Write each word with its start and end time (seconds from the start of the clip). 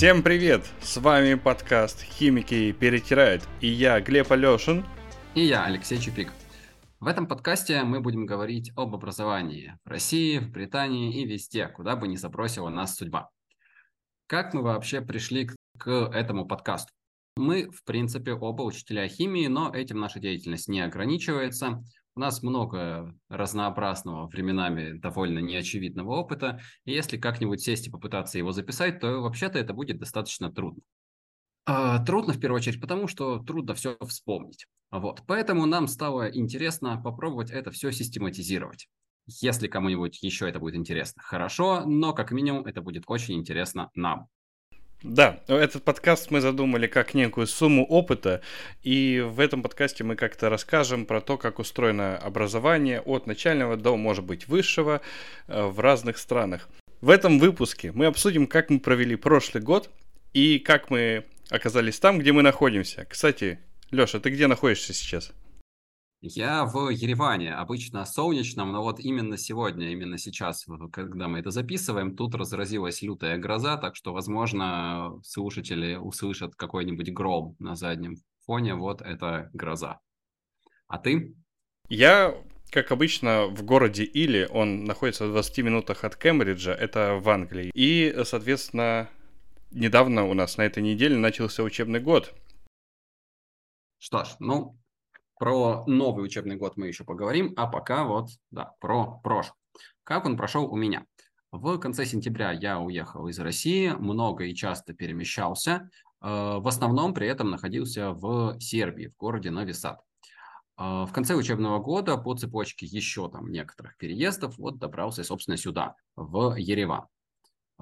Всем 0.00 0.22
привет! 0.22 0.64
С 0.80 0.96
вами 0.96 1.34
подкаст 1.34 2.00
«Химики 2.00 2.72
перетирают» 2.72 3.46
и 3.60 3.66
я, 3.66 4.00
Глеб 4.00 4.32
Алешин. 4.32 4.82
И 5.34 5.42
я, 5.42 5.66
Алексей 5.66 5.98
Чупик. 5.98 6.32
В 7.00 7.06
этом 7.06 7.26
подкасте 7.26 7.82
мы 7.82 8.00
будем 8.00 8.24
говорить 8.24 8.72
об 8.76 8.94
образовании 8.94 9.78
в 9.84 9.90
России, 9.90 10.38
в 10.38 10.50
Британии 10.50 11.20
и 11.20 11.26
везде, 11.26 11.68
куда 11.68 11.96
бы 11.96 12.08
ни 12.08 12.16
забросила 12.16 12.70
нас 12.70 12.96
судьба. 12.96 13.28
Как 14.26 14.54
мы 14.54 14.62
вообще 14.62 15.02
пришли 15.02 15.50
к 15.78 15.90
этому 15.90 16.46
подкасту? 16.46 16.94
Мы, 17.36 17.68
в 17.70 17.84
принципе, 17.84 18.32
оба 18.32 18.62
учителя 18.62 19.06
химии, 19.06 19.48
но 19.48 19.70
этим 19.70 20.00
наша 20.00 20.18
деятельность 20.18 20.68
не 20.68 20.80
ограничивается. 20.80 21.84
У 22.20 22.22
нас 22.22 22.42
много 22.42 23.14
разнообразного, 23.30 24.26
временами 24.26 24.92
довольно 24.92 25.38
неочевидного 25.38 26.16
опыта, 26.16 26.60
и 26.84 26.92
если 26.92 27.16
как-нибудь 27.16 27.62
сесть 27.62 27.86
и 27.86 27.90
попытаться 27.90 28.36
его 28.36 28.52
записать, 28.52 29.00
то 29.00 29.22
вообще-то 29.22 29.58
это 29.58 29.72
будет 29.72 29.98
достаточно 29.98 30.52
трудно. 30.52 30.82
А, 31.64 32.04
трудно, 32.04 32.34
в 32.34 32.38
первую 32.38 32.58
очередь, 32.58 32.78
потому 32.78 33.08
что 33.08 33.38
трудно 33.38 33.74
все 33.74 33.96
вспомнить. 34.06 34.66
Вот. 34.90 35.22
Поэтому 35.26 35.64
нам 35.64 35.88
стало 35.88 36.30
интересно 36.30 37.00
попробовать 37.02 37.50
это 37.50 37.70
все 37.70 37.90
систематизировать. 37.90 38.86
Если 39.24 39.66
кому-нибудь 39.66 40.22
еще 40.22 40.46
это 40.46 40.58
будет 40.58 40.74
интересно, 40.74 41.22
хорошо, 41.22 41.86
но 41.86 42.12
как 42.12 42.32
минимум 42.32 42.66
это 42.66 42.82
будет 42.82 43.04
очень 43.06 43.36
интересно 43.36 43.88
нам. 43.94 44.28
Да, 45.02 45.40
этот 45.46 45.82
подкаст 45.82 46.30
мы 46.30 46.42
задумали 46.42 46.86
как 46.86 47.14
некую 47.14 47.46
сумму 47.46 47.86
опыта, 47.86 48.42
и 48.82 49.24
в 49.26 49.40
этом 49.40 49.62
подкасте 49.62 50.04
мы 50.04 50.14
как-то 50.14 50.50
расскажем 50.50 51.06
про 51.06 51.22
то, 51.22 51.38
как 51.38 51.58
устроено 51.58 52.18
образование 52.18 53.00
от 53.00 53.26
начального 53.26 53.78
до, 53.78 53.96
может 53.96 54.26
быть, 54.26 54.46
высшего 54.46 55.00
э, 55.48 55.62
в 55.62 55.80
разных 55.80 56.18
странах. 56.18 56.68
В 57.00 57.08
этом 57.08 57.38
выпуске 57.38 57.92
мы 57.92 58.04
обсудим, 58.04 58.46
как 58.46 58.68
мы 58.68 58.78
провели 58.78 59.16
прошлый 59.16 59.62
год 59.62 59.88
и 60.34 60.58
как 60.58 60.90
мы 60.90 61.24
оказались 61.48 61.98
там, 61.98 62.18
где 62.18 62.32
мы 62.32 62.42
находимся. 62.42 63.06
Кстати, 63.08 63.58
Леша, 63.90 64.20
ты 64.20 64.28
где 64.28 64.48
находишься 64.48 64.92
сейчас? 64.92 65.32
Я 66.22 66.66
в 66.66 66.90
Ереване, 66.90 67.54
обычно 67.54 68.04
солнечном, 68.04 68.72
но 68.72 68.82
вот 68.82 69.00
именно 69.00 69.38
сегодня, 69.38 69.90
именно 69.90 70.18
сейчас, 70.18 70.66
когда 70.92 71.28
мы 71.28 71.38
это 71.38 71.50
записываем, 71.50 72.14
тут 72.14 72.34
разразилась 72.34 73.00
лютая 73.00 73.38
гроза, 73.38 73.78
так 73.78 73.96
что, 73.96 74.12
возможно, 74.12 75.18
слушатели 75.24 75.94
услышат 75.94 76.54
какой-нибудь 76.56 77.10
гром 77.10 77.56
на 77.58 77.74
заднем 77.74 78.16
фоне. 78.44 78.74
Вот 78.74 79.00
это 79.00 79.48
гроза. 79.54 80.00
А 80.88 80.98
ты? 80.98 81.34
Я, 81.88 82.34
как 82.70 82.92
обычно, 82.92 83.46
в 83.46 83.62
городе 83.62 84.04
Или, 84.04 84.46
он 84.50 84.84
находится 84.84 85.26
в 85.26 85.30
20 85.30 85.58
минутах 85.64 86.04
от 86.04 86.16
Кембриджа, 86.16 86.74
это 86.74 87.18
в 87.18 87.30
Англии. 87.30 87.70
И, 87.72 88.14
соответственно, 88.24 89.08
недавно 89.70 90.26
у 90.26 90.34
нас 90.34 90.58
на 90.58 90.62
этой 90.62 90.82
неделе 90.82 91.16
начался 91.16 91.62
учебный 91.62 92.00
год. 92.00 92.34
Что 93.98 94.24
ж, 94.24 94.36
ну, 94.38 94.79
про 95.40 95.84
новый 95.86 96.26
учебный 96.26 96.56
год 96.56 96.76
мы 96.76 96.88
еще 96.88 97.02
поговорим, 97.02 97.54
а 97.56 97.66
пока 97.66 98.04
вот, 98.04 98.28
да, 98.50 98.74
про 98.78 99.20
прошлый. 99.24 99.56
Как 100.04 100.26
он 100.26 100.36
прошел 100.36 100.70
у 100.70 100.76
меня? 100.76 101.06
В 101.50 101.78
конце 101.78 102.04
сентября 102.04 102.52
я 102.52 102.78
уехал 102.78 103.26
из 103.26 103.38
России, 103.38 103.88
много 103.88 104.44
и 104.44 104.54
часто 104.54 104.92
перемещался. 104.92 105.88
Э, 106.20 106.58
в 106.58 106.68
основном 106.68 107.14
при 107.14 107.26
этом 107.26 107.50
находился 107.50 108.10
в 108.10 108.60
Сербии, 108.60 109.06
в 109.06 109.16
городе 109.16 109.50
Новисад. 109.50 110.00
Э, 110.76 111.06
в 111.08 111.10
конце 111.14 111.34
учебного 111.34 111.78
года 111.78 112.18
по 112.18 112.34
цепочке 112.34 112.84
еще 112.84 113.30
там 113.30 113.50
некоторых 113.50 113.96
переездов 113.96 114.58
вот 114.58 114.78
добрался, 114.78 115.24
собственно, 115.24 115.56
сюда, 115.56 115.94
в 116.16 116.54
Ереван. 116.56 117.06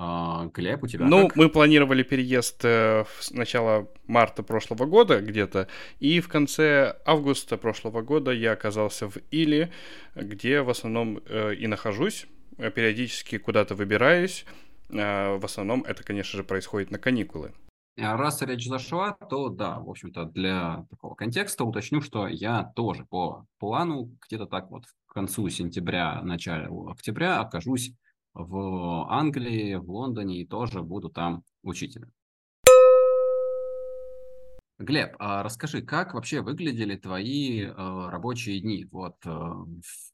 А, 0.00 0.44
у 0.46 0.86
тебя 0.86 1.06
Ну, 1.06 1.26
как? 1.26 1.36
мы 1.36 1.48
планировали 1.48 2.04
переезд 2.04 2.60
э, 2.64 3.04
с 3.18 3.32
начала 3.32 3.88
марта 4.06 4.44
прошлого 4.44 4.84
года 4.84 5.20
где-то, 5.20 5.66
и 5.98 6.20
в 6.20 6.28
конце 6.28 7.00
августа 7.04 7.56
прошлого 7.56 8.02
года 8.02 8.30
я 8.30 8.52
оказался 8.52 9.08
в 9.08 9.16
Или, 9.32 9.72
где 10.14 10.62
в 10.62 10.70
основном 10.70 11.18
э, 11.26 11.56
и 11.56 11.66
нахожусь, 11.66 12.28
э, 12.58 12.70
периодически 12.70 13.38
куда-то 13.38 13.74
выбираюсь. 13.74 14.44
В 14.88 15.40
основном 15.42 15.82
это, 15.82 16.02
конечно 16.04 16.38
же, 16.38 16.44
происходит 16.44 16.90
на 16.92 16.98
каникулы. 16.98 17.52
Раз 17.96 18.40
речь 18.42 18.66
зашла, 18.66 19.12
то 19.12 19.48
да, 19.48 19.80
в 19.80 19.90
общем-то, 19.90 20.26
для 20.26 20.86
такого 20.88 21.14
контекста 21.14 21.64
уточню, 21.64 22.00
что 22.00 22.26
я 22.28 22.72
тоже 22.74 23.04
по 23.04 23.44
плану 23.58 24.16
где-то 24.26 24.46
так 24.46 24.70
вот 24.70 24.84
к 25.06 25.12
концу 25.12 25.48
сентября, 25.50 26.22
начале 26.22 26.68
октября 26.88 27.40
окажусь 27.40 27.92
в 28.38 29.10
Англии, 29.10 29.74
в 29.74 29.90
Лондоне 29.90 30.42
и 30.42 30.46
тоже 30.46 30.82
буду 30.82 31.08
там 31.08 31.42
учителем. 31.62 32.12
Глеб, 34.78 35.16
а 35.18 35.42
расскажи, 35.42 35.82
как 35.82 36.14
вообще 36.14 36.40
выглядели 36.40 36.94
твои 36.94 37.62
э, 37.62 37.72
рабочие 37.74 38.60
дни 38.60 38.86
вот 38.92 39.16
э, 39.26 39.52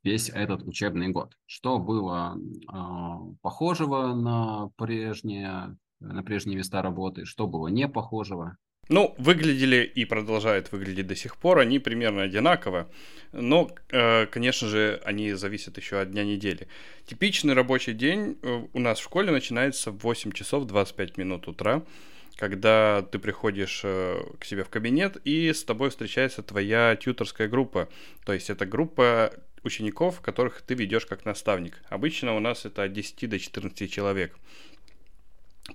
весь 0.03 0.31
этот 0.31 0.63
учебный 0.63 1.09
год? 1.09 1.37
Что 1.45 1.79
было 1.79 2.39
э, 2.39 3.35
похожего 3.43 4.15
на 4.15 4.71
прежние, 4.77 5.77
на 6.01 6.23
прежние 6.23 6.57
места 6.57 6.81
работы, 6.81 7.27
что 7.27 7.47
было 7.47 7.69
не 7.69 7.87
похожего? 7.89 8.57
Ну, 8.89 9.15
выглядели 9.19 9.91
и 9.95 10.05
продолжают 10.05 10.71
выглядеть 10.71 11.07
до 11.07 11.17
сих 11.17 11.37
пор, 11.37 11.59
они 11.59 11.79
примерно 11.79 12.23
одинаково, 12.23 12.89
но, 13.33 13.71
э, 13.91 14.27
конечно 14.27 14.69
же, 14.69 15.01
они 15.05 15.33
зависят 15.33 15.79
еще 15.79 16.01
от 16.01 16.11
дня 16.11 16.25
недели. 16.25 16.69
Типичный 17.07 17.55
рабочий 17.55 17.95
день 17.95 18.37
э, 18.43 18.63
у 18.73 18.79
нас 18.79 18.99
в 18.99 19.05
школе 19.05 19.31
начинается 19.31 19.91
в 19.91 19.99
8 19.99 20.33
часов 20.33 20.67
25 20.67 21.17
минут 21.17 21.49
утра, 21.49 21.83
когда 22.37 23.03
ты 23.11 23.19
приходишь 23.19 23.81
э, 23.85 24.23
к 24.39 24.45
себе 24.45 24.65
в 24.65 24.69
кабинет 24.69 25.17
и 25.25 25.53
с 25.53 25.65
тобой 25.65 25.89
встречается 25.89 26.43
твоя 26.43 26.95
тьюторская 26.97 27.49
группа, 27.49 27.89
то 28.27 28.35
есть 28.35 28.51
это 28.51 28.67
группа 28.67 29.33
учеников, 29.63 30.21
которых 30.21 30.61
ты 30.61 30.75
ведешь 30.75 31.07
как 31.07 31.25
наставник. 31.25 31.83
Обычно 31.89 32.37
у 32.37 32.41
нас 32.41 32.67
это 32.67 32.83
от 32.83 32.93
10 32.93 33.31
до 33.31 33.39
14 33.39 33.91
человек. 33.91 34.37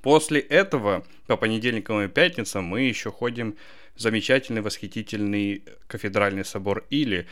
После 0.02 0.40
этого 0.40 1.04
по 1.28 1.36
понедельникам 1.36 2.02
и 2.02 2.08
пятницам 2.08 2.64
мы 2.64 2.82
еще 2.82 3.12
ходим 3.12 3.56
в 3.96 4.02
замечательный, 4.02 4.62
восхитительный 4.62 5.64
кафедральный 5.88 6.46
собор 6.46 6.86
Или, 6.90 7.28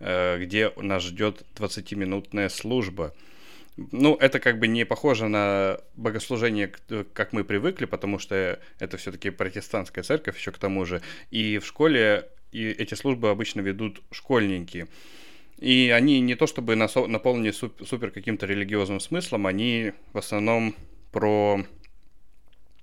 э, 0.00 0.38
где 0.42 0.72
нас 0.76 1.04
ждет 1.04 1.44
20-минутная 1.56 2.48
служба. 2.48 3.14
Ну, 3.76 4.16
это 4.16 4.40
как 4.40 4.58
бы 4.58 4.66
не 4.66 4.84
похоже 4.84 5.28
на 5.28 5.78
богослужение, 5.96 6.70
как 7.14 7.32
мы 7.32 7.44
привыкли, 7.44 7.86
потому 7.86 8.18
что 8.18 8.60
это 8.80 8.96
все-таки 8.98 9.30
протестантская 9.30 10.04
церковь 10.04 10.36
еще 10.36 10.50
к 10.50 10.58
тому 10.58 10.84
же. 10.84 11.00
И 11.30 11.58
в 11.58 11.66
школе 11.66 12.28
и 12.52 12.66
эти 12.66 12.94
службы 12.94 13.30
обычно 13.30 13.60
ведут 13.60 14.02
школьники. 14.10 14.88
И 15.58 15.92
они 15.94 16.20
не 16.20 16.34
то 16.34 16.46
чтобы 16.48 16.74
наполнены 16.74 17.52
супер 17.52 18.10
каким-то 18.10 18.46
религиозным 18.46 18.98
смыслом, 18.98 19.46
они 19.46 19.92
в 20.12 20.18
основном 20.18 20.74
про 21.12 21.60
Э, 21.60 21.79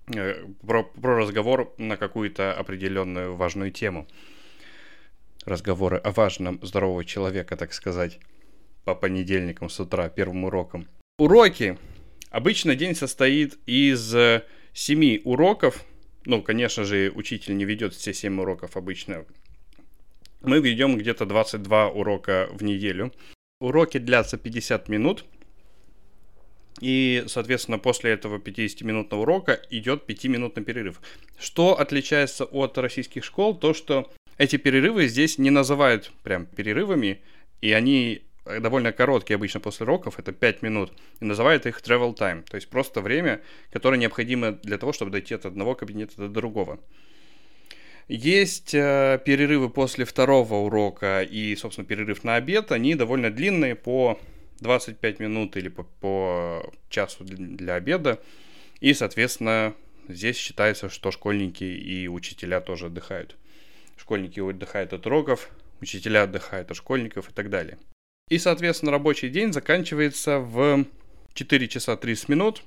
про, 0.07 0.84
про 0.84 1.18
разговор 1.18 1.73
на 1.78 1.97
какую-то 1.97 2.53
определенную 2.53 3.35
важную 3.35 3.72
тему. 3.72 4.07
Разговоры 5.45 5.97
о 5.97 6.12
важном 6.12 6.59
здорового 6.62 7.06
человека, 7.06 7.56
так 7.56 7.73
сказать, 7.73 8.19
по 8.84 8.95
понедельникам 8.95 9.69
с 9.69 9.79
утра, 9.79 10.09
первым 10.09 10.45
уроком. 10.45 10.88
Уроки. 11.18 11.78
Обычно 12.29 12.75
день 12.75 12.95
состоит 12.95 13.57
из 13.66 14.13
э, 14.13 14.44
семи 14.73 15.22
уроков. 15.23 15.84
Ну, 16.25 16.41
конечно 16.41 16.84
же, 16.84 17.12
учитель 17.16 17.56
не 17.56 17.66
ведет 17.66 17.94
все 17.94 18.13
семь 18.13 18.39
уроков 18.39 18.75
обычно. 18.75 19.25
Мы 20.41 20.59
ведем 20.59 20.97
где-то 20.97 21.25
22 21.25 21.89
урока 21.89 22.50
в 22.51 22.63
неделю. 22.63 23.13
Уроки 23.59 23.97
длятся 23.97 24.38
50 24.38 24.89
минут– 24.89 25.25
и, 26.79 27.24
соответственно, 27.27 27.79
после 27.79 28.12
этого 28.12 28.38
50-минутного 28.38 29.21
урока 29.21 29.59
идет 29.69 30.07
5-минутный 30.07 30.63
перерыв. 30.63 31.01
Что 31.39 31.79
отличается 31.79 32.45
от 32.45 32.77
российских 32.77 33.24
школ, 33.24 33.56
то 33.56 33.74
что 33.74 34.12
эти 34.38 34.57
перерывы 34.57 35.07
здесь 35.07 35.38
не 35.38 35.50
называют 35.50 36.12
прям 36.24 36.45
перерывами, 36.45 37.21
и 37.62 37.71
они 37.71 38.21
довольно 38.59 38.91
короткие 38.91 39.35
обычно 39.35 39.59
после 39.59 39.85
уроков, 39.85 40.19
это 40.19 40.31
5 40.31 40.62
минут, 40.62 40.94
и 41.19 41.25
называют 41.25 41.65
их 41.65 41.81
travel 41.81 42.15
time, 42.15 42.44
то 42.44 42.56
есть 42.56 42.69
просто 42.69 43.01
время, 43.01 43.41
которое 43.71 43.97
необходимо 43.97 44.53
для 44.53 44.77
того, 44.77 44.94
чтобы 44.94 45.12
дойти 45.12 45.33
от 45.33 45.45
одного 45.45 45.75
кабинета 45.75 46.15
до 46.18 46.29
другого. 46.29 46.79
Есть 48.07 48.74
э, 48.74 49.19
перерывы 49.25 49.69
после 49.69 50.06
второго 50.06 50.56
урока 50.56 51.24
и, 51.24 51.53
собственно, 51.57 51.85
перерыв 51.85 52.24
на 52.24 52.35
обед, 52.35 52.71
они 52.71 52.95
довольно 52.95 53.29
длинные 53.29 53.75
по 53.75 54.18
25 54.59 55.19
минут 55.19 55.57
или 55.57 55.69
по, 55.69 55.83
по 55.83 56.74
часу 56.89 57.24
для 57.24 57.75
обеда. 57.75 58.21
И, 58.80 58.94
соответственно, 58.94 59.74
здесь 60.07 60.38
считается, 60.38 60.89
что 60.89 61.12
школьники 61.12 61.63
и 61.63 62.07
учителя 62.07 62.62
тоже 62.62 62.88
отдыхают. 62.88 63.36
Школьники 63.98 64.39
отдыхают 64.39 64.94
от 64.94 65.06
уроков, 65.06 65.50
учителя 65.81 66.24
отдыхают 66.24 66.71
от 66.71 66.77
школьников 66.77 67.30
и 67.30 67.33
так 67.33 67.50
далее. 67.50 67.77
И, 68.30 68.38
соответственно, 68.38 68.92
рабочий 68.92 69.30
день 69.30 69.54
заканчивается 69.54 70.39
в 70.39 70.86
4 71.33 71.68
часа 71.68 71.95
30 71.95 72.30
минут. 72.30 72.63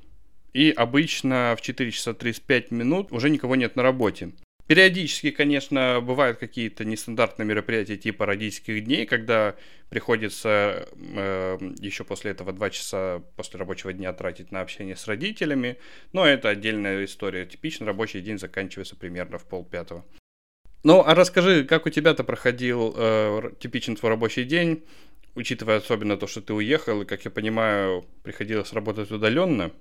и 0.52 0.70
обычно 0.70 1.54
в 1.56 1.60
4 1.60 1.92
часа 1.92 2.12
35 2.12 2.72
минут 2.72 3.12
уже 3.12 3.30
никого 3.30 3.54
нет 3.54 3.76
на 3.76 3.84
работе. 3.84 4.32
Периодически, 4.70 5.32
конечно, 5.32 6.00
бывают 6.00 6.38
какие-то 6.38 6.84
нестандартные 6.84 7.44
мероприятия 7.44 7.96
типа 7.96 8.24
родительских 8.24 8.84
дней, 8.84 9.04
когда 9.04 9.56
приходится 9.88 10.86
э, 10.96 11.58
еще 11.80 12.04
после 12.04 12.30
этого 12.30 12.52
два 12.52 12.70
часа 12.70 13.20
после 13.34 13.58
рабочего 13.58 13.92
дня 13.92 14.12
тратить 14.12 14.52
на 14.52 14.60
общение 14.60 14.94
с 14.94 15.08
родителями. 15.08 15.76
Но 16.12 16.24
это 16.24 16.50
отдельная 16.50 17.04
история. 17.04 17.46
Типичный 17.46 17.88
рабочий 17.88 18.20
день 18.20 18.38
заканчивается 18.38 18.94
примерно 18.94 19.38
в 19.38 19.44
полпятого. 19.44 20.06
Ну, 20.84 21.02
а 21.04 21.16
расскажи, 21.16 21.64
как 21.64 21.86
у 21.86 21.90
тебя-то 21.90 22.22
проходил 22.22 22.94
э, 22.96 23.50
типичный 23.58 23.96
твой 23.96 24.10
рабочий 24.10 24.44
день, 24.44 24.84
учитывая 25.34 25.78
особенно 25.78 26.16
то, 26.16 26.28
что 26.28 26.42
ты 26.42 26.54
уехал, 26.54 27.02
и, 27.02 27.06
как 27.06 27.24
я 27.24 27.32
понимаю, 27.32 28.06
приходилось 28.22 28.72
работать 28.72 29.10
удаленно? 29.10 29.72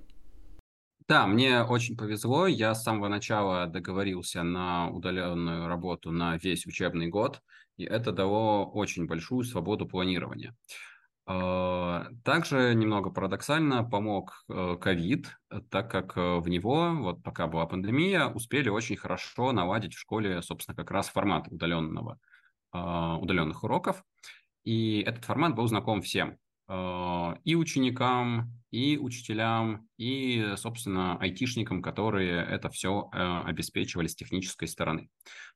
Да, 1.10 1.26
мне 1.26 1.64
очень 1.64 1.96
повезло. 1.96 2.46
Я 2.46 2.72
с 2.72 2.84
самого 2.84 3.08
начала 3.08 3.66
договорился 3.66 4.44
на 4.44 4.88
удаленную 4.90 5.66
работу 5.66 6.12
на 6.12 6.36
весь 6.36 6.66
учебный 6.66 7.08
год, 7.08 7.42
и 7.76 7.82
это 7.82 8.12
дало 8.12 8.64
очень 8.64 9.08
большую 9.08 9.42
свободу 9.42 9.88
планирования. 9.88 10.54
А, 11.26 12.06
также 12.22 12.76
немного 12.76 13.10
парадоксально 13.10 13.82
помог 13.82 14.44
э, 14.48 14.76
ковид, 14.80 15.36
так 15.68 15.90
как 15.90 16.16
э, 16.16 16.36
в 16.38 16.48
него, 16.48 16.92
вот 16.94 17.24
пока 17.24 17.48
была 17.48 17.66
пандемия, 17.66 18.28
успели 18.28 18.68
очень 18.68 18.96
хорошо 18.96 19.50
наладить 19.50 19.94
в 19.94 19.98
школе, 19.98 20.40
собственно, 20.42 20.76
как 20.76 20.92
раз 20.92 21.08
формат 21.08 21.48
удаленного, 21.48 22.20
а, 22.70 23.16
удаленных 23.18 23.64
уроков. 23.64 24.04
И 24.62 25.00
этот 25.00 25.24
формат 25.24 25.56
был 25.56 25.66
знаком 25.66 26.02
всем. 26.02 26.38
Э, 26.70 27.34
и 27.42 27.56
ученикам, 27.56 28.52
и 28.70 28.96
учителям, 28.96 29.88
и, 29.96 30.54
собственно, 30.56 31.18
айтишникам, 31.18 31.82
которые 31.82 32.44
это 32.44 32.70
все 32.70 33.10
э, 33.12 33.40
обеспечивали 33.44 34.06
с 34.06 34.14
технической 34.14 34.68
стороны. 34.68 35.08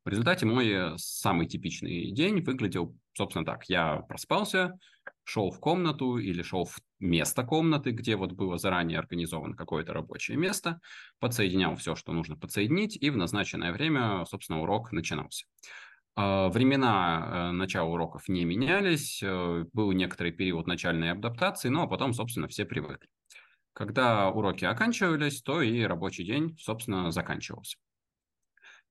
В 0.05 0.09
результате 0.09 0.45
мой 0.45 0.95
самый 0.97 1.47
типичный 1.47 2.11
день 2.11 2.41
выглядел, 2.43 2.97
собственно, 3.17 3.45
так. 3.45 3.69
Я 3.69 3.99
проспался, 4.09 4.77
шел 5.23 5.53
в 5.53 5.61
комнату 5.61 6.19
или 6.19 6.43
шел 6.43 6.65
в 6.65 6.81
место 6.99 7.45
комнаты, 7.45 7.93
где 7.93 8.17
вот 8.17 8.33
было 8.33 8.59
заранее 8.59 8.99
организовано 8.99 9.55
какое-то 9.55 9.93
рабочее 9.93 10.37
место, 10.37 10.81
подсоединял 11.21 11.77
все, 11.77 11.95
что 11.95 12.13
нужно 12.13 12.37
подсоединить, 12.37 12.97
и 13.01 13.11
в 13.11 13.17
назначенное 13.17 13.73
время, 13.73 14.25
собственно, 14.25 14.61
урок 14.63 14.91
начинался. 14.91 15.47
А, 16.17 16.49
времена 16.49 17.49
э, 17.51 17.53
начала 17.53 17.89
уроков 17.89 18.29
не 18.29 18.45
менялись, 18.45 19.21
э, 19.23 19.65
был 19.73 19.91
некоторый 19.93 20.31
период 20.31 20.67
начальной 20.67 21.11
адаптации, 21.11 21.69
но 21.69 21.89
потом, 21.89 22.13
собственно, 22.13 22.47
все 22.47 22.65
привыкли. 22.65 23.09
Когда 23.73 24.31
уроки 24.31 24.65
оканчивались, 24.65 25.43
то 25.43 25.61
и 25.61 25.83
рабочий 25.83 26.25
день, 26.25 26.57
собственно, 26.59 27.11
заканчивался. 27.11 27.77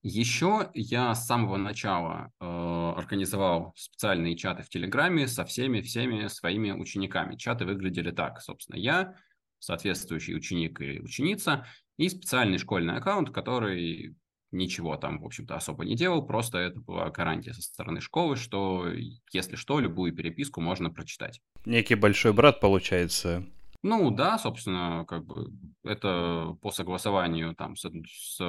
Еще 0.01 0.69
я 0.73 1.15
с 1.15 1.25
самого 1.25 1.55
начала 1.55 2.33
э, 2.41 2.45
организовал 2.45 3.71
специальные 3.77 4.35
чаты 4.35 4.63
в 4.63 4.69
Телеграме 4.69 5.27
со 5.27 5.45
всеми-всеми 5.45 6.27
своими 6.27 6.71
учениками. 6.71 7.37
Чаты 7.37 7.63
выглядели 7.63 8.11
так, 8.11 8.41
собственно, 8.41 8.75
я, 8.75 9.15
соответствующий 9.59 10.35
ученик 10.35 10.81
или 10.81 10.99
ученица, 10.99 11.65
и 11.95 12.09
специальный 12.09 12.57
школьный 12.57 12.97
аккаунт, 12.97 13.29
который 13.29 14.17
ничего 14.53 14.95
там, 14.97 15.19
в 15.19 15.25
общем-то, 15.25 15.55
особо 15.55 15.85
не 15.85 15.95
делал, 15.95 16.25
просто 16.25 16.59
это 16.59 16.79
была 16.79 17.09
гарантия 17.09 17.53
со 17.53 17.61
стороны 17.61 17.99
школы, 18.01 18.35
что, 18.35 18.87
если 19.31 19.55
что, 19.55 19.79
любую 19.79 20.13
переписку 20.13 20.61
можно 20.61 20.89
прочитать. 20.89 21.41
Некий 21.65 21.95
большой 21.95 22.33
брат, 22.33 22.59
получается. 22.59 23.45
Ну 23.83 24.11
да, 24.11 24.37
собственно, 24.37 25.03
как 25.05 25.25
бы 25.25 25.51
это 25.83 26.57
по 26.61 26.71
согласованию 26.71 27.53
там 27.53 27.75
с, 27.75 27.85
с 28.07 28.39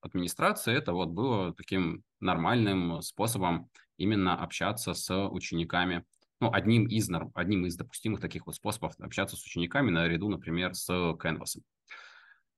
администрацией, 0.00 0.78
это 0.78 0.92
вот 0.92 1.08
было 1.08 1.52
таким 1.52 2.04
нормальным 2.20 3.02
способом 3.02 3.68
именно 3.96 4.40
общаться 4.40 4.94
с 4.94 5.28
учениками. 5.28 6.04
Ну, 6.40 6.52
одним 6.52 6.86
из, 6.86 7.10
одним 7.34 7.66
из 7.66 7.76
допустимых 7.76 8.20
таких 8.20 8.46
вот 8.46 8.54
способов 8.54 8.94
общаться 9.00 9.34
с 9.34 9.44
учениками 9.44 9.90
наряду, 9.90 10.28
например, 10.28 10.74
с 10.74 10.88
Canvas. 10.88 11.56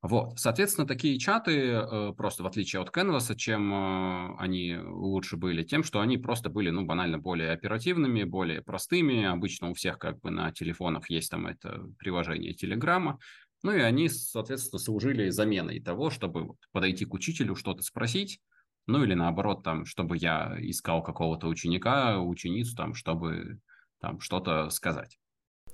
Вот, 0.02 0.38
соответственно, 0.38 0.87
такие 0.87 1.19
чаты, 1.19 1.73
э, 1.73 2.12
просто 2.17 2.43
в 2.43 2.47
отличие 2.47 2.81
от 2.81 2.88
Canvas, 2.88 3.35
чем 3.37 3.73
э, 3.73 4.37
они 4.38 4.79
лучше 4.79 5.37
были, 5.37 5.62
тем, 5.62 5.85
что 5.85 6.00
они 6.00 6.17
просто 6.17 6.49
были, 6.49 6.70
ну, 6.70 6.87
банально 6.87 7.19
более 7.19 7.52
оперативными, 7.52 8.25
более 8.25 8.62
простыми. 8.62 9.25
Обычно 9.25 9.69
у 9.70 9.75
всех 9.75 9.99
как 9.99 10.19
бы 10.20 10.31
на 10.31 10.52
телефонах 10.52 11.11
есть 11.11 11.31
там 11.31 11.47
это 11.47 11.85
приложение 11.99 12.55
Телеграма. 12.55 13.19
Ну 13.62 13.73
и 13.73 13.81
они, 13.81 14.08
соответственно, 14.08 14.79
служили 14.79 15.29
заменой 15.29 15.81
того, 15.81 16.08
чтобы 16.08 16.55
подойти 16.73 17.05
к 17.05 17.12
учителю, 17.12 17.55
что-то 17.55 17.82
спросить, 17.82 18.41
ну 18.87 19.05
или 19.05 19.12
наоборот, 19.12 19.62
там, 19.62 19.85
чтобы 19.85 20.17
я 20.17 20.56
искал 20.58 21.03
какого-то 21.03 21.46
ученика, 21.46 22.19
ученицу, 22.20 22.75
там, 22.75 22.94
чтобы 22.94 23.61
там 24.00 24.19
что-то 24.20 24.70
сказать. 24.70 25.19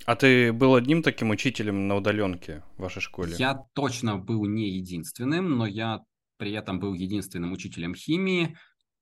А 0.04 0.14
ты 0.14 0.52
был 0.52 0.74
одним 0.74 1.02
таким 1.02 1.30
учителем 1.30 1.88
на 1.88 1.96
удаленке 1.96 2.62
в 2.76 2.82
вашей 2.82 3.00
школе? 3.00 3.34
Я 3.38 3.64
точно 3.74 4.16
был 4.16 4.44
не 4.44 4.70
единственным, 4.76 5.56
но 5.56 5.66
я 5.66 6.00
при 6.38 6.52
этом 6.52 6.78
был 6.78 6.94
единственным 6.94 7.52
учителем 7.52 7.94
химии 7.94 8.56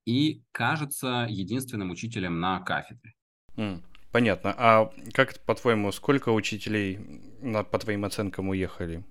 и, 0.05 0.43
кажется, 0.51 1.27
единственным 1.29 1.91
учителем 1.91 2.39
на 2.39 2.59
кафедре. 2.61 3.13
Mm, 3.57 3.81
понятно. 4.11 4.53
А 4.57 4.91
как, 5.13 5.39
по-твоему, 5.45 5.91
сколько 5.91 6.29
учителей, 6.29 6.99
по 7.71 7.79
твоим 7.79 8.05
оценкам, 8.05 8.49
уехали? 8.49 9.03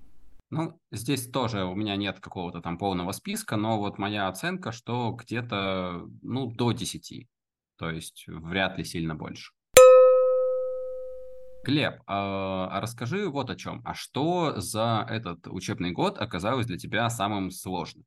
Ну, 0.50 0.80
здесь 0.92 1.28
тоже 1.28 1.64
у 1.64 1.74
меня 1.74 1.96
нет 1.96 2.20
какого-то 2.20 2.60
там 2.60 2.78
полного 2.78 3.12
списка, 3.12 3.56
но 3.56 3.78
вот 3.78 3.98
моя 3.98 4.28
оценка, 4.28 4.72
что 4.72 5.12
где-то, 5.12 6.08
ну, 6.22 6.52
до 6.52 6.72
10. 6.72 7.28
То 7.76 7.90
есть 7.90 8.24
вряд 8.28 8.78
ли 8.78 8.84
сильно 8.84 9.14
больше. 9.14 9.52
Глеб, 11.64 11.94
а, 12.06 12.68
а 12.70 12.80
расскажи 12.80 13.26
вот 13.28 13.48
о 13.48 13.56
чем. 13.56 13.80
А 13.84 13.94
что 13.94 14.60
за 14.60 15.06
этот 15.08 15.46
учебный 15.46 15.92
год 15.92 16.18
оказалось 16.18 16.66
для 16.66 16.76
тебя 16.76 17.08
самым 17.08 17.50
сложным? 17.50 18.04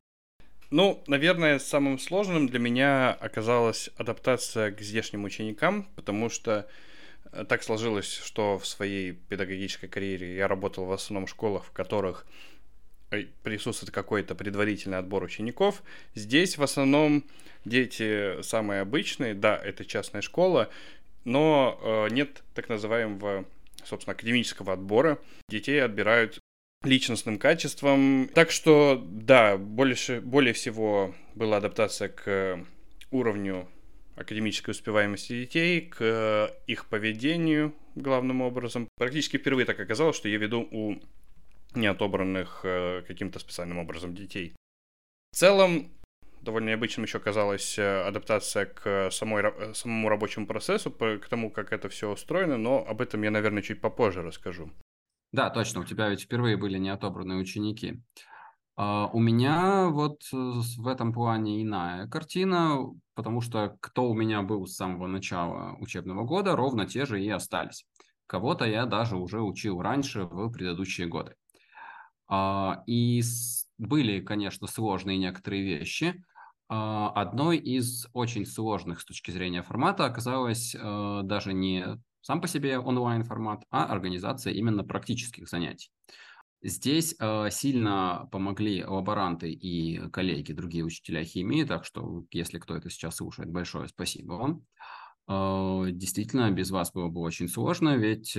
Ну, 0.69 1.01
наверное, 1.07 1.59
самым 1.59 1.97
сложным 1.97 2.47
для 2.47 2.59
меня 2.59 3.13
оказалась 3.13 3.89
адаптация 3.97 4.71
к 4.71 4.81
здешним 4.81 5.23
ученикам, 5.23 5.87
потому 5.95 6.29
что 6.29 6.67
э, 7.31 7.45
так 7.45 7.63
сложилось, 7.63 8.11
что 8.11 8.59
в 8.59 8.67
своей 8.67 9.13
педагогической 9.13 9.87
карьере 9.87 10.35
я 10.35 10.47
работал 10.47 10.85
в 10.85 10.91
основном 10.91 11.25
в 11.25 11.29
школах, 11.29 11.63
в 11.63 11.71
которых 11.71 12.27
э, 13.11 13.23
присутствует 13.43 13.91
какой-то 13.91 14.35
предварительный 14.35 14.97
отбор 14.97 15.23
учеников. 15.23 15.81
Здесь 16.15 16.57
в 16.57 16.63
основном 16.63 17.23
дети 17.63 18.41
самые 18.41 18.81
обычные, 18.81 19.33
да, 19.33 19.57
это 19.57 19.85
частная 19.85 20.21
школа, 20.21 20.69
но 21.23 21.79
э, 21.81 22.13
нет 22.13 22.43
так 22.53 22.67
называемого, 22.67 23.45
собственно, 23.87 24.13
академического 24.13 24.73
отбора. 24.73 25.19
Детей 25.49 25.83
отбирают 25.83 26.39
личностным 26.83 27.39
качеством. 27.39 28.29
Так 28.33 28.51
что, 28.51 29.03
да, 29.05 29.57
больше, 29.57 30.21
более 30.21 30.53
всего 30.53 31.15
была 31.35 31.57
адаптация 31.57 32.09
к 32.09 32.65
уровню 33.11 33.67
академической 34.15 34.71
успеваемости 34.71 35.41
детей, 35.41 35.81
к 35.81 36.53
их 36.65 36.87
поведению 36.87 37.73
главным 37.95 38.41
образом. 38.41 38.87
Практически 38.97 39.37
впервые 39.37 39.65
так 39.65 39.79
оказалось, 39.79 40.15
что 40.15 40.27
я 40.27 40.37
веду 40.37 40.67
у 40.71 40.95
неотобранных 41.75 42.61
э, 42.63 43.03
каким-то 43.07 43.39
специальным 43.39 43.77
образом 43.77 44.15
детей. 44.15 44.55
В 45.31 45.35
целом, 45.35 45.91
довольно 46.47 46.69
необычным 46.69 47.05
еще 47.05 47.19
казалась 47.19 47.77
э, 47.77 48.07
адаптация 48.07 48.65
к 48.65 49.11
самой, 49.11 49.43
э, 49.43 49.73
самому 49.73 50.09
рабочему 50.09 50.47
процессу, 50.47 50.89
к 50.91 51.27
тому, 51.29 51.51
как 51.51 51.71
это 51.71 51.89
все 51.89 52.11
устроено, 52.11 52.57
но 52.57 52.85
об 52.87 53.01
этом 53.01 53.21
я, 53.21 53.31
наверное, 53.31 53.61
чуть 53.61 53.81
попозже 53.81 54.23
расскажу. 54.23 54.71
Да, 55.31 55.49
точно, 55.49 55.81
у 55.81 55.83
тебя 55.83 56.09
ведь 56.09 56.21
впервые 56.21 56.57
были 56.57 56.77
неотобранные 56.77 57.37
ученики. 57.37 58.01
Uh, 58.79 59.09
у 59.11 59.19
меня 59.19 59.87
вот 59.87 60.21
э, 60.31 60.37
в 60.77 60.87
этом 60.87 61.11
плане 61.11 61.63
иная 61.63 62.07
картина, 62.07 62.77
потому 63.15 63.41
что 63.41 63.75
кто 63.79 64.07
у 64.07 64.13
меня 64.13 64.43
был 64.43 64.67
с 64.67 64.75
самого 64.75 65.07
начала 65.07 65.75
учебного 65.79 66.23
года, 66.25 66.55
ровно 66.55 66.85
те 66.85 67.07
же 67.07 67.19
и 67.19 67.27
остались. 67.27 67.87
Кого-то 68.27 68.65
я 68.65 68.85
даже 68.85 69.17
уже 69.17 69.41
учил 69.41 69.81
раньше, 69.81 70.25
в 70.25 70.51
предыдущие 70.51 71.07
годы. 71.07 71.33
Uh, 72.31 72.75
и 72.85 73.21
были, 73.77 74.21
конечно, 74.21 74.67
сложные 74.67 75.17
некоторые 75.17 75.63
вещи, 75.63 76.13
а, 76.13 76.36
одной 76.69 77.57
из 77.57 78.07
очень 78.13 78.45
сложных 78.45 78.99
с 78.99 79.05
точки 79.05 79.31
зрения 79.31 79.63
формата 79.63 80.05
оказалась 80.05 80.75
э, 80.75 81.21
даже 81.23 81.53
не 81.53 81.85
сам 82.21 82.41
по 82.41 82.47
себе 82.47 82.77
онлайн-формат, 82.77 83.63
а 83.69 83.85
организация 83.85 84.53
именно 84.53 84.83
практических 84.83 85.47
занятий. 85.47 85.89
Здесь 86.61 87.15
э, 87.19 87.49
сильно 87.51 88.27
помогли 88.31 88.83
лаборанты 88.83 89.51
и 89.51 90.09
коллеги, 90.09 90.51
другие 90.51 90.83
учителя 90.83 91.23
химии, 91.23 91.63
так 91.63 91.85
что 91.85 92.25
если 92.31 92.59
кто 92.59 92.75
это 92.75 92.89
сейчас 92.89 93.17
слушает, 93.17 93.49
большое 93.49 93.87
спасибо 93.87 94.33
вам. 94.33 94.63
Действительно, 95.29 96.49
без 96.51 96.71
вас 96.71 96.93
было 96.93 97.09
бы 97.09 97.19
очень 97.19 97.49
сложно, 97.49 97.97
ведь 97.97 98.31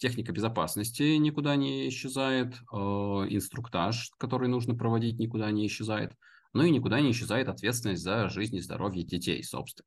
техника 0.00 0.32
безопасности 0.32 1.16
никуда 1.16 1.54
не 1.54 1.88
исчезает, 1.88 2.54
инструктаж, 2.72 4.10
который 4.18 4.48
нужно 4.48 4.74
проводить, 4.74 5.20
никуда 5.20 5.48
не 5.52 5.64
исчезает, 5.68 6.14
ну 6.52 6.64
и 6.64 6.70
никуда 6.70 7.00
не 7.00 7.10
исчезает 7.10 7.48
ответственность 7.48 8.02
за 8.02 8.28
жизнь 8.28 8.56
и 8.56 8.60
здоровье 8.60 9.04
детей, 9.04 9.42
собственно. 9.42 9.86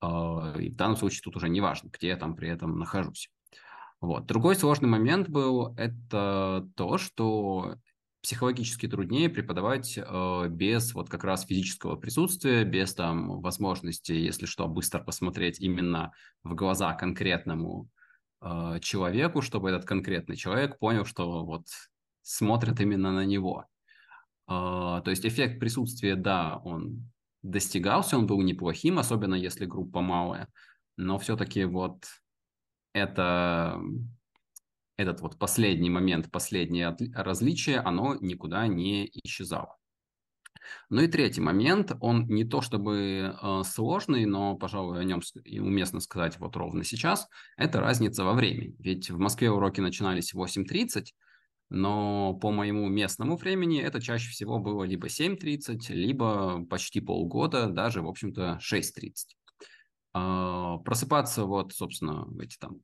И 0.00 0.70
в 0.70 0.76
данном 0.76 0.96
случае 0.96 1.22
тут 1.24 1.36
уже 1.36 1.48
не 1.48 1.60
важно, 1.60 1.88
где 1.88 2.08
я 2.08 2.16
там 2.16 2.36
при 2.36 2.48
этом 2.48 2.78
нахожусь. 2.78 3.30
Вот. 4.00 4.26
Другой 4.26 4.54
сложный 4.54 4.88
момент 4.88 5.28
был 5.28 5.74
это 5.76 6.68
то, 6.76 6.98
что 6.98 7.76
психологически 8.22 8.86
труднее 8.88 9.28
преподавать 9.28 9.96
э, 9.96 10.48
без 10.48 10.92
вот 10.92 11.08
как 11.08 11.24
раз 11.24 11.44
физического 11.44 11.96
присутствия, 11.96 12.64
без 12.64 12.94
там 12.94 13.40
возможности, 13.40 14.12
если 14.12 14.46
что, 14.46 14.66
быстро 14.68 15.00
посмотреть 15.00 15.60
именно 15.60 16.12
в 16.42 16.54
глаза 16.54 16.94
конкретному 16.94 17.88
э, 18.40 18.78
человеку, 18.80 19.40
чтобы 19.40 19.70
этот 19.70 19.84
конкретный 19.84 20.36
человек 20.36 20.78
понял, 20.78 21.04
что 21.04 21.44
вот 21.44 21.66
смотрят 22.22 22.80
именно 22.80 23.12
на 23.12 23.24
него. 23.24 23.66
Э, 24.48 25.00
то 25.04 25.10
есть 25.10 25.26
эффект 25.26 25.60
присутствия, 25.60 26.16
да, 26.16 26.60
он 26.64 27.10
достигался, 27.42 28.18
он 28.18 28.26
был 28.26 28.40
неплохим, 28.42 28.98
особенно 28.98 29.34
если 29.34 29.66
группа 29.66 30.00
малая, 30.00 30.48
но 30.96 31.18
все-таки 31.18 31.64
вот 31.64 32.06
это 32.92 33.80
этот 34.96 35.20
вот 35.20 35.38
последний 35.38 35.90
момент, 35.90 36.30
последнее 36.30 36.96
различие, 37.14 37.78
оно 37.78 38.16
никуда 38.16 38.66
не 38.66 39.08
исчезало. 39.22 39.76
Ну 40.90 41.02
и 41.02 41.06
третий 41.06 41.40
момент, 41.40 41.92
он 42.00 42.26
не 42.26 42.44
то 42.44 42.60
чтобы 42.60 43.34
э, 43.40 43.62
сложный, 43.64 44.26
но, 44.26 44.56
пожалуй, 44.56 45.00
о 45.00 45.04
нем 45.04 45.20
уместно 45.60 46.00
сказать 46.00 46.38
вот 46.40 46.56
ровно 46.56 46.84
сейчас, 46.84 47.28
это 47.56 47.80
разница 47.80 48.24
во 48.24 48.34
времени. 48.34 48.74
Ведь 48.80 49.08
в 49.08 49.18
Москве 49.18 49.50
уроки 49.50 49.80
начинались 49.80 50.34
в 50.34 50.42
8.30, 50.42 51.06
но 51.70 52.34
по 52.34 52.50
моему 52.50 52.88
местному 52.88 53.36
времени 53.36 53.80
это 53.80 54.00
чаще 54.00 54.30
всего 54.30 54.58
было 54.58 54.84
либо 54.84 55.08
7.30, 55.08 55.92
либо 55.92 56.64
почти 56.66 57.00
полгода, 57.00 57.66
даже, 57.66 58.02
в 58.02 58.08
общем-то, 58.08 58.58
6.30. 58.60 59.12
Э, 60.14 60.78
просыпаться 60.84 61.44
вот, 61.44 61.72
собственно, 61.74 62.26
эти 62.42 62.56
там 62.58 62.80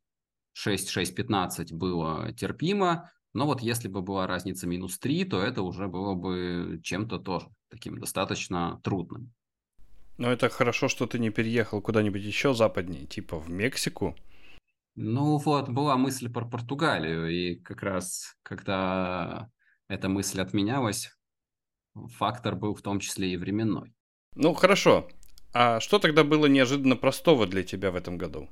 6-6-15 0.67 1.75
было 1.75 2.33
терпимо, 2.33 3.11
но 3.33 3.47
вот 3.47 3.61
если 3.61 3.88
бы 3.88 4.03
была 4.03 4.26
разница 4.26 4.67
минус 4.67 4.99
3, 4.99 5.25
то 5.25 5.43
это 5.43 5.62
уже 5.62 5.88
было 5.88 6.14
бы 6.14 6.81
чем-то 6.83 7.19
тоже 7.19 7.49
таким 7.69 7.99
достаточно 7.99 8.81
трудным. 8.85 9.33
Но 10.17 10.31
это 10.31 10.49
хорошо, 10.49 10.88
что 10.88 11.07
ты 11.07 11.19
не 11.19 11.31
переехал 11.31 11.81
куда-нибудь 11.81 12.23
еще 12.23 12.55
западнее, 12.55 13.07
типа 13.07 13.41
в 13.41 13.50
Мексику. 13.50 14.14
Ну 14.96 15.38
вот, 15.38 15.68
была 15.68 15.96
мысль 15.96 16.30
про 16.32 16.44
Португалию, 16.44 17.28
и 17.28 17.56
как 17.56 17.82
раз, 17.82 18.36
когда 18.42 19.50
эта 19.88 20.08
мысль 20.08 20.40
отменялась, 20.40 21.10
фактор 22.16 22.54
был 22.54 22.74
в 22.74 22.82
том 22.82 23.00
числе 23.00 23.32
и 23.32 23.36
временной. 23.36 23.94
Ну 24.34 24.54
хорошо. 24.54 25.08
А 25.52 25.80
что 25.80 25.98
тогда 25.98 26.24
было 26.24 26.46
неожиданно 26.46 26.96
простого 26.96 27.46
для 27.46 27.62
тебя 27.62 27.90
в 27.90 27.96
этом 27.96 28.18
году? 28.18 28.48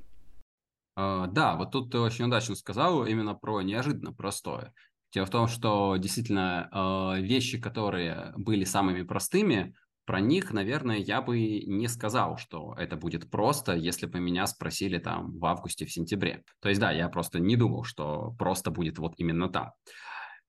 А, 0.95 1.27
да, 1.27 1.55
вот 1.55 1.71
тут 1.71 1.91
ты 1.91 1.99
очень 1.99 2.25
удачно 2.25 2.55
сказал 2.55 3.05
именно 3.05 3.35
про 3.35 3.61
неожиданно 3.61 4.13
простое. 4.13 4.73
Дело 5.13 5.25
в 5.25 5.29
том, 5.29 5.47
что 5.47 5.95
действительно 5.97 6.69
а, 6.71 7.19
вещи, 7.19 7.59
которые 7.59 8.33
были 8.37 8.63
самыми 8.63 9.03
простыми, 9.03 9.75
про 10.05 10.19
них, 10.19 10.51
наверное, 10.51 10.97
я 10.97 11.21
бы 11.21 11.39
не 11.39 11.87
сказал, 11.87 12.37
что 12.37 12.75
это 12.77 12.97
будет 12.97 13.29
просто, 13.29 13.73
если 13.73 14.05
бы 14.05 14.19
меня 14.19 14.45
спросили 14.47 14.97
там 14.97 15.37
в 15.37 15.45
августе, 15.45 15.85
в 15.85 15.91
сентябре. 15.91 16.43
То 16.59 16.69
есть, 16.69 16.81
да, 16.81 16.91
я 16.91 17.07
просто 17.09 17.39
не 17.39 17.55
думал, 17.55 17.83
что 17.83 18.35
просто 18.37 18.71
будет 18.71 18.99
вот 18.99 19.13
именно 19.17 19.49
там. 19.49 19.71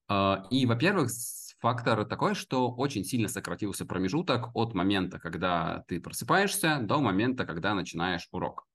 А, 0.09 0.45
и, 0.51 0.67
во-первых, 0.67 1.11
фактор 1.61 2.05
такой, 2.05 2.35
что 2.35 2.71
очень 2.71 3.05
сильно 3.05 3.29
сократился 3.29 3.87
промежуток 3.87 4.55
от 4.55 4.75
момента, 4.75 5.19
когда 5.19 5.85
ты 5.89 6.01
просыпаешься, 6.01 6.79
до 6.83 7.01
момента, 7.01 7.47
когда 7.47 7.75
начинаешь 7.75 8.29
урок. 8.33 8.67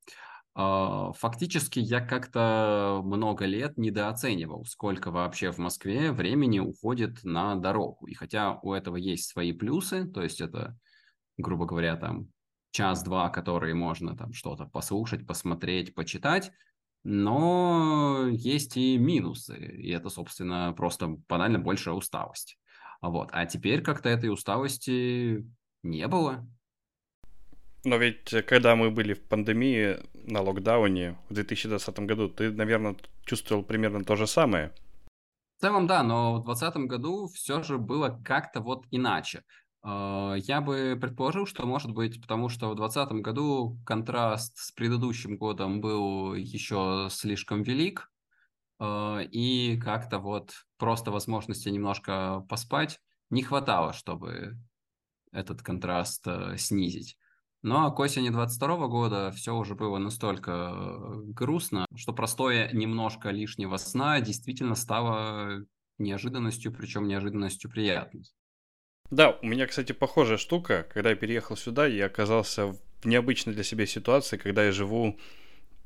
А, 0.55 1.11
фактически 1.13 1.79
я 1.79 2.01
как-то 2.01 3.01
много 3.03 3.45
лет 3.45 3.77
недооценивал, 3.77 4.65
сколько 4.65 5.11
вообще 5.11 5.51
в 5.51 5.57
Москве 5.57 6.11
времени 6.11 6.59
уходит 6.59 7.23
на 7.23 7.55
дорогу. 7.55 8.07
И 8.07 8.13
хотя 8.13 8.59
у 8.61 8.73
этого 8.73 8.95
есть 8.95 9.29
свои 9.29 9.53
плюсы, 9.53 10.05
то 10.05 10.21
есть 10.21 10.41
это, 10.41 10.77
грубо 11.37 11.65
говоря, 11.65 11.95
там 11.95 12.29
час-два, 12.71 13.29
которые 13.29 13.73
можно 13.73 14.15
там 14.15 14.33
что-то 14.33 14.65
послушать, 14.65 15.25
посмотреть, 15.25 15.95
почитать, 15.95 16.51
но 17.03 18.27
есть 18.29 18.75
и 18.77 18.97
минусы, 18.97 19.57
и 19.57 19.89
это, 19.91 20.09
собственно, 20.09 20.73
просто 20.73 21.07
банально 21.27 21.59
большая 21.59 21.95
усталость. 21.95 22.57
Вот. 23.01 23.29
А 23.31 23.45
теперь 23.45 23.81
как-то 23.81 24.09
этой 24.09 24.29
усталости 24.29 25.47
не 25.83 26.07
было. 26.07 26.45
Но 27.83 27.97
ведь 27.97 28.33
э, 28.33 28.41
когда 28.41 28.75
мы 28.75 28.91
были 28.91 29.13
в 29.13 29.21
пандемии 29.21 29.97
на 30.13 30.41
локдауне 30.41 31.17
в 31.29 31.33
2020 31.33 31.99
году, 31.99 32.29
ты, 32.29 32.51
наверное, 32.51 32.95
чувствовал 33.25 33.63
примерно 33.63 34.03
то 34.03 34.15
же 34.15 34.27
самое. 34.27 34.73
В 35.57 35.61
целом, 35.61 35.87
да, 35.87 36.03
но 36.03 36.41
в 36.41 36.45
2020 36.45 36.89
году 36.89 37.27
все 37.27 37.63
же 37.63 37.77
было 37.77 38.19
как-то 38.23 38.61
вот 38.61 38.85
иначе. 38.91 39.43
А, 39.81 40.35
я 40.35 40.61
бы 40.61 40.97
предположил, 40.99 41.45
что 41.45 41.65
может 41.65 41.93
быть, 41.93 42.21
потому 42.21 42.49
что 42.49 42.69
в 42.69 42.75
2020 42.75 43.21
году 43.21 43.77
контраст 43.85 44.57
с 44.57 44.71
предыдущим 44.71 45.37
годом 45.37 45.81
был 45.81 46.33
еще 46.33 47.07
слишком 47.11 47.63
велик, 47.63 48.11
а, 48.79 49.19
и 49.19 49.77
как-то 49.77 50.19
вот 50.19 50.53
просто 50.77 51.11
возможности 51.11 51.69
немножко 51.69 52.45
поспать 52.49 52.99
не 53.29 53.43
хватало, 53.43 53.93
чтобы 53.93 54.57
этот 55.31 55.61
контраст 55.61 56.25
э, 56.25 56.57
снизить. 56.57 57.18
А 57.63 57.91
к 57.91 57.99
осени 57.99 58.29
22 58.29 58.87
года 58.87 59.31
все 59.31 59.53
уже 59.53 59.75
было 59.75 59.97
настолько 59.97 60.51
э, 60.51 61.21
грустно, 61.25 61.85
что 61.95 62.13
простое 62.13 62.71
немножко 62.71 63.29
лишнего 63.31 63.77
сна 63.77 64.21
действительно 64.21 64.75
стало 64.75 65.65
неожиданностью, 65.97 66.71
причем 66.71 67.07
неожиданностью 67.07 67.69
приятной. 67.69 68.23
Да, 69.11 69.37
у 69.41 69.45
меня, 69.45 69.67
кстати, 69.67 69.91
похожая 69.91 70.37
штука. 70.37 70.87
Когда 70.93 71.09
я 71.09 71.15
переехал 71.15 71.57
сюда, 71.57 71.87
я 71.87 72.05
оказался 72.05 72.67
в 72.67 73.05
необычной 73.05 73.53
для 73.53 73.63
себя 73.63 73.85
ситуации, 73.85 74.37
когда 74.37 74.63
я 74.63 74.71
живу 74.71 75.19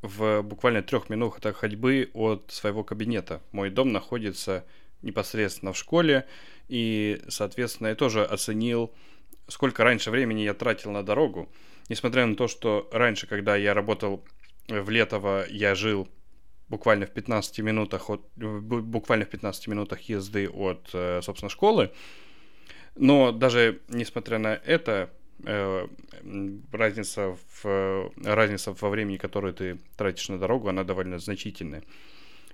в 0.01 0.41
буквально 0.41 0.83
трех 0.83 1.09
минутах 1.09 1.57
ходьбы 1.57 2.11
от 2.13 2.51
своего 2.51 2.83
кабинета. 2.83 3.41
Мой 3.51 3.69
дом 3.69 3.93
находится 3.93 4.65
непосредственно 5.01 5.73
в 5.73 5.77
школе, 5.77 6.27
и, 6.67 7.21
соответственно, 7.29 7.87
я 7.87 7.95
тоже 7.95 8.23
оценил 8.23 8.93
сколько 9.47 9.83
раньше 9.83 10.11
времени 10.11 10.41
я 10.41 10.53
тратил 10.53 10.91
на 10.91 11.03
дорогу. 11.03 11.51
Несмотря 11.89 12.25
на 12.25 12.35
то, 12.35 12.47
что 12.47 12.89
раньше, 12.91 13.27
когда 13.27 13.55
я 13.55 13.73
работал 13.73 14.23
в 14.67 14.89
Летово, 14.89 15.45
я 15.49 15.75
жил 15.75 16.07
буквально 16.69 17.05
в 17.05 17.11
15 17.11 17.59
минутах 17.59 18.09
от, 18.09 18.21
буквально 18.35 19.25
в 19.25 19.29
15 19.29 19.67
минутах 19.67 20.01
езды 20.01 20.49
от, 20.49 20.89
э, 20.93 21.21
собственно, 21.21 21.49
школы. 21.49 21.91
Но 22.95 23.31
даже 23.31 23.81
несмотря 23.89 24.37
на 24.37 24.55
это, 24.55 25.09
э, 25.45 25.87
разница, 26.71 27.37
в, 27.63 28.11
разница 28.23 28.73
во 28.79 28.89
времени, 28.89 29.17
которое 29.17 29.53
ты 29.53 29.79
тратишь 29.97 30.29
на 30.29 30.39
дорогу, 30.39 30.69
она 30.69 30.83
довольно 30.83 31.19
значительная. 31.19 31.83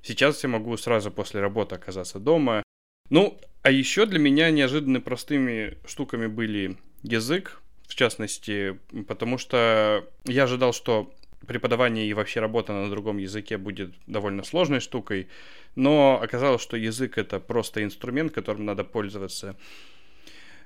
Сейчас 0.01 0.43
я 0.43 0.49
могу 0.49 0.75
сразу 0.77 1.11
после 1.11 1.41
работы 1.41 1.75
оказаться 1.75 2.19
дома, 2.19 2.63
ну, 3.09 3.39
а 3.61 3.71
еще 3.71 4.05
для 4.05 4.19
меня 4.19 4.51
неожиданно 4.51 5.01
простыми 5.01 5.77
штуками 5.85 6.27
были 6.27 6.77
язык, 7.03 7.61
в 7.87 7.95
частности, 7.95 8.79
потому 9.07 9.37
что 9.37 10.07
я 10.25 10.43
ожидал, 10.43 10.73
что 10.73 11.13
преподавание 11.45 12.07
и 12.07 12.13
вообще 12.13 12.39
работа 12.39 12.73
на 12.73 12.89
другом 12.89 13.17
языке 13.17 13.57
будет 13.57 13.93
довольно 14.07 14.43
сложной 14.43 14.79
штукой, 14.79 15.27
но 15.75 16.19
оказалось, 16.21 16.61
что 16.61 16.77
язык 16.77 17.17
это 17.17 17.39
просто 17.39 17.83
инструмент, 17.83 18.33
которым 18.33 18.65
надо 18.65 18.83
пользоваться. 18.83 19.55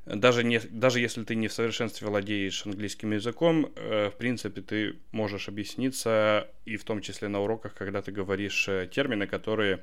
Даже, 0.05 0.43
не, 0.43 0.59
даже 0.59 0.99
если 0.99 1.23
ты 1.23 1.35
не 1.35 1.47
в 1.47 1.53
совершенстве 1.53 2.07
владеешь 2.07 2.65
английским 2.65 3.13
языком, 3.13 3.71
э, 3.75 4.09
в 4.09 4.17
принципе, 4.17 4.61
ты 4.61 4.97
можешь 5.13 5.47
объясниться, 5.47 6.49
и 6.65 6.75
в 6.75 6.83
том 6.83 6.99
числе 6.99 7.29
на 7.29 7.39
уроках, 7.39 7.73
когда 7.73 8.01
ты 8.01 8.11
говоришь 8.11 8.67
э, 8.67 8.89
термины, 8.91 9.27
которые 9.27 9.81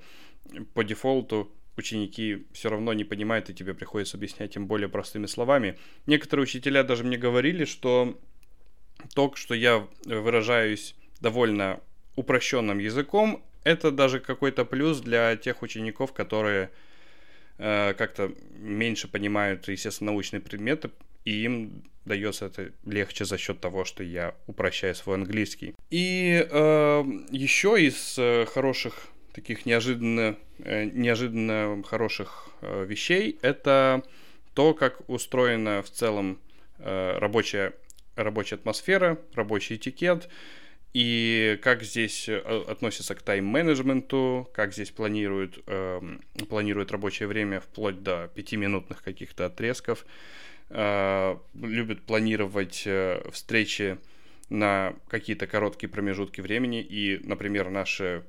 по 0.75 0.85
дефолту 0.85 1.51
ученики 1.77 2.47
все 2.53 2.71
равно 2.71 2.93
не 2.93 3.05
понимают, 3.05 3.51
и 3.51 3.55
тебе 3.55 3.75
приходится 3.75 4.17
объяснять 4.17 4.57
им 4.57 4.67
более 4.67 4.89
простыми 4.89 5.27
словами. 5.27 5.79
Некоторые 6.07 6.45
учителя 6.45 6.83
даже 6.83 7.05
мне 7.05 7.17
говорили, 7.17 7.65
что 7.65 8.19
то, 9.15 9.35
что 9.35 9.55
я 9.55 9.87
выражаюсь 10.05 10.95
довольно 11.21 11.81
упрощенным 12.17 12.79
языком, 12.79 13.45
это 13.65 13.91
даже 13.91 14.21
какой-то 14.21 14.65
плюс 14.65 15.01
для 15.01 15.37
тех 15.37 15.63
учеников, 15.63 16.13
которые 16.13 16.71
э, 17.59 17.95
как-то 17.95 18.33
меньше 18.57 19.09
понимают, 19.09 19.69
естественно, 19.69 20.13
научные 20.13 20.41
предметы, 20.41 20.91
и 21.25 21.45
им 21.45 21.85
дается 22.05 22.47
это 22.47 22.73
легче 22.85 23.25
за 23.25 23.37
счет 23.39 23.61
того, 23.61 23.85
что 23.85 24.03
я 24.03 24.35
упрощаю 24.47 24.95
свой 24.95 25.17
английский. 25.17 25.75
И 25.91 26.47
э, 26.51 27.05
еще 27.31 27.81
из 27.81 28.19
э, 28.19 28.47
хороших 28.47 29.09
таких 29.41 29.65
неожиданно, 29.65 30.37
э, 30.59 30.85
неожиданно 30.85 31.83
хороших 31.85 32.51
э, 32.61 32.85
вещей. 32.85 33.39
Это 33.41 34.03
то, 34.55 34.75
как 34.75 35.09
устроена 35.09 35.83
в 35.83 35.91
целом 35.91 36.39
э, 36.79 37.19
рабочая, 37.19 37.73
рабочая 38.17 38.57
атмосфера, 38.57 39.19
рабочий 39.35 39.77
этикет, 39.77 40.29
и 40.93 41.59
как 41.63 41.83
здесь 41.83 42.29
относятся 42.29 43.15
к 43.15 43.23
тайм-менеджменту, 43.23 44.51
как 44.53 44.75
здесь 44.75 44.91
планируют, 44.91 45.63
э, 45.67 46.01
планируют 46.49 46.93
рабочее 46.93 47.27
время 47.27 47.61
вплоть 47.61 48.03
до 48.03 48.31
пятиминутных 48.35 49.03
каких-то 49.03 49.47
отрезков, 49.47 50.05
э, 50.69 51.37
любят 51.55 52.03
планировать 52.03 52.87
встречи 53.33 53.99
на 54.51 54.95
какие-то 55.09 55.47
короткие 55.47 55.89
промежутки 55.89 56.41
времени, 56.41 56.83
и, 56.83 57.21
например, 57.25 57.71
наши 57.71 58.25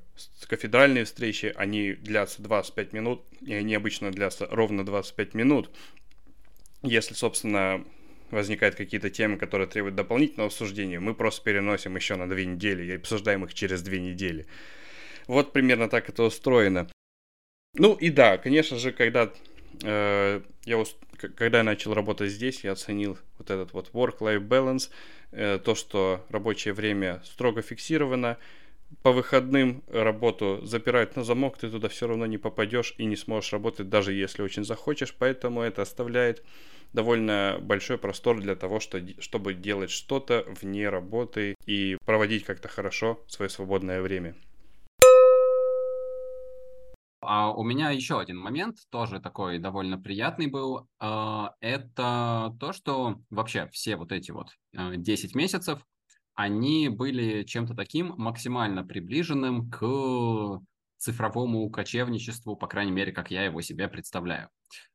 кафедральные 0.48 1.04
встречи, 1.04 1.52
они 1.56 1.92
длятся 1.92 2.42
25 2.42 2.92
минут, 2.92 3.24
и 3.40 3.52
они 3.52 3.74
обычно 3.74 4.10
длятся 4.12 4.46
ровно 4.50 4.86
25 4.86 5.34
минут. 5.34 5.70
Если, 6.82 7.14
собственно, 7.14 7.84
возникают 8.30 8.76
какие-то 8.76 9.10
темы, 9.10 9.36
которые 9.36 9.66
требуют 9.66 9.96
дополнительного 9.96 10.46
обсуждения, 10.46 11.00
мы 11.00 11.14
просто 11.14 11.42
переносим 11.42 11.96
еще 11.96 12.14
на 12.14 12.28
две 12.28 12.46
недели 12.46 12.84
и 12.84 12.96
обсуждаем 12.96 13.44
их 13.44 13.52
через 13.52 13.82
две 13.82 14.00
недели. 14.00 14.46
Вот 15.26 15.52
примерно 15.52 15.88
так 15.88 16.08
это 16.08 16.22
устроено. 16.22 16.88
Ну 17.74 17.94
и 17.94 18.10
да, 18.10 18.38
конечно 18.38 18.78
же, 18.78 18.92
когда 18.92 19.32
э, 19.82 20.40
я 20.64 20.78
когда 21.28 21.58
я 21.58 21.64
начал 21.64 21.94
работать 21.94 22.30
здесь, 22.30 22.64
я 22.64 22.72
оценил 22.72 23.18
вот 23.38 23.50
этот 23.50 23.72
вот 23.72 23.90
work-life 23.92 24.46
balance, 24.46 24.90
э, 25.32 25.58
то, 25.62 25.74
что 25.74 26.24
рабочее 26.28 26.74
время 26.74 27.22
строго 27.24 27.62
фиксировано, 27.62 28.38
по 29.02 29.12
выходным 29.12 29.82
работу 29.88 30.60
запирают 30.64 31.16
на 31.16 31.24
замок, 31.24 31.56
ты 31.58 31.70
туда 31.70 31.88
все 31.88 32.06
равно 32.06 32.26
не 32.26 32.38
попадешь 32.38 32.94
и 32.98 33.04
не 33.04 33.16
сможешь 33.16 33.52
работать, 33.52 33.88
даже 33.88 34.12
если 34.12 34.42
очень 34.42 34.64
захочешь, 34.64 35.14
поэтому 35.18 35.62
это 35.62 35.82
оставляет 35.82 36.44
довольно 36.92 37.58
большой 37.60 37.98
простор 37.98 38.40
для 38.40 38.54
того, 38.54 38.80
что, 38.80 39.00
чтобы 39.18 39.54
делать 39.54 39.90
что-то 39.90 40.44
вне 40.60 40.88
работы 40.88 41.54
и 41.66 41.96
проводить 42.04 42.44
как-то 42.44 42.68
хорошо 42.68 43.24
свое 43.28 43.48
свободное 43.48 44.02
время. 44.02 44.34
А 47.24 47.52
у 47.52 47.62
меня 47.62 47.90
еще 47.90 48.18
один 48.18 48.38
момент, 48.38 48.78
тоже 48.90 49.20
такой 49.20 49.58
довольно 49.58 49.96
приятный 49.96 50.48
был. 50.48 50.88
А, 50.98 51.54
это 51.60 52.56
то, 52.58 52.72
что 52.72 53.20
вообще 53.30 53.68
все 53.68 53.96
вот 53.96 54.10
эти 54.10 54.32
вот 54.32 54.48
10 54.72 55.34
э, 55.34 55.38
месяцев, 55.38 55.86
они 56.34 56.88
были 56.88 57.44
чем-то 57.44 57.74
таким 57.74 58.14
максимально 58.16 58.82
приближенным 58.82 59.70
к 59.70 60.60
цифровому 60.98 61.70
кочевничеству, 61.70 62.56
по 62.56 62.66
крайней 62.66 62.92
мере, 62.92 63.12
как 63.12 63.30
я 63.30 63.44
его 63.44 63.60
себе 63.60 63.86
представляю. 63.86 64.48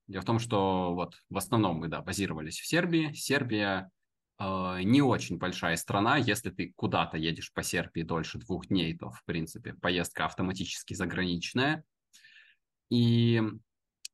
Дело 0.07 0.21
в 0.21 0.25
том, 0.25 0.39
что 0.39 0.93
вот 0.95 1.15
в 1.29 1.37
основном 1.37 1.77
мы, 1.77 1.87
да, 1.87 2.01
базировались 2.01 2.59
в 2.59 2.67
Сербии. 2.67 3.13
Сербия 3.13 3.89
э, 4.37 4.79
не 4.83 5.01
очень 5.01 5.37
большая 5.37 5.77
страна. 5.77 6.17
Если 6.17 6.49
ты 6.49 6.73
куда-то 6.75 7.15
едешь 7.15 7.53
по 7.53 7.63
Сербии 7.63 8.01
дольше 8.01 8.37
двух 8.37 8.67
дней, 8.67 8.97
то, 8.97 9.11
в 9.11 9.23
принципе, 9.23 9.75
поездка 9.75 10.25
автоматически 10.25 10.93
заграничная. 10.93 11.85
И 12.89 13.41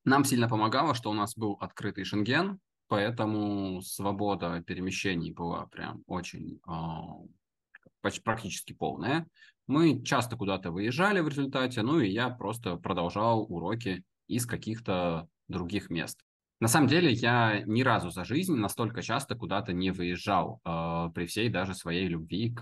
нам 0.05 0.25
сильно 0.25 0.49
помогало, 0.49 0.93
что 0.93 1.09
у 1.09 1.13
нас 1.13 1.35
был 1.35 1.57
открытый 1.59 2.03
Шенген, 2.03 2.59
поэтому 2.87 3.81
свобода 3.81 4.61
перемещений 4.65 5.31
была 5.31 5.67
прям 5.67 6.03
очень 6.07 6.59
э, 6.67 8.11
практически 8.23 8.73
полная. 8.73 9.27
Мы 9.67 10.03
часто 10.03 10.35
куда-то 10.35 10.71
выезжали 10.71 11.21
в 11.21 11.27
результате, 11.27 11.81
ну 11.83 11.99
и 11.99 12.09
я 12.09 12.29
просто 12.29 12.75
продолжал 12.75 13.43
уроки 13.43 14.03
из 14.27 14.45
каких-то 14.45 15.27
других 15.47 15.89
мест. 15.89 16.19
На 16.59 16.67
самом 16.67 16.87
деле 16.87 17.11
я 17.11 17.61
ни 17.65 17.81
разу 17.81 18.09
за 18.09 18.23
жизнь 18.23 18.55
настолько 18.55 19.01
часто 19.01 19.35
куда-то 19.35 19.73
не 19.73 19.91
выезжал 19.91 20.61
э, 20.65 21.09
при 21.13 21.25
всей 21.25 21.49
даже 21.49 21.73
своей 21.73 22.07
любви 22.07 22.53
к 22.53 22.61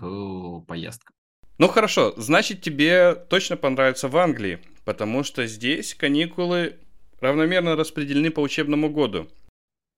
поездкам. 0.66 1.14
Ну 1.58 1.68
хорошо, 1.68 2.14
значит 2.16 2.62
тебе 2.62 3.14
точно 3.14 3.56
понравится 3.56 4.08
в 4.08 4.16
Англии, 4.16 4.58
потому 4.84 5.22
что 5.22 5.46
здесь 5.46 5.94
каникулы 5.94 6.78
равномерно 7.20 7.76
распределены 7.76 8.30
по 8.30 8.40
учебному 8.40 8.90
году. 8.90 9.28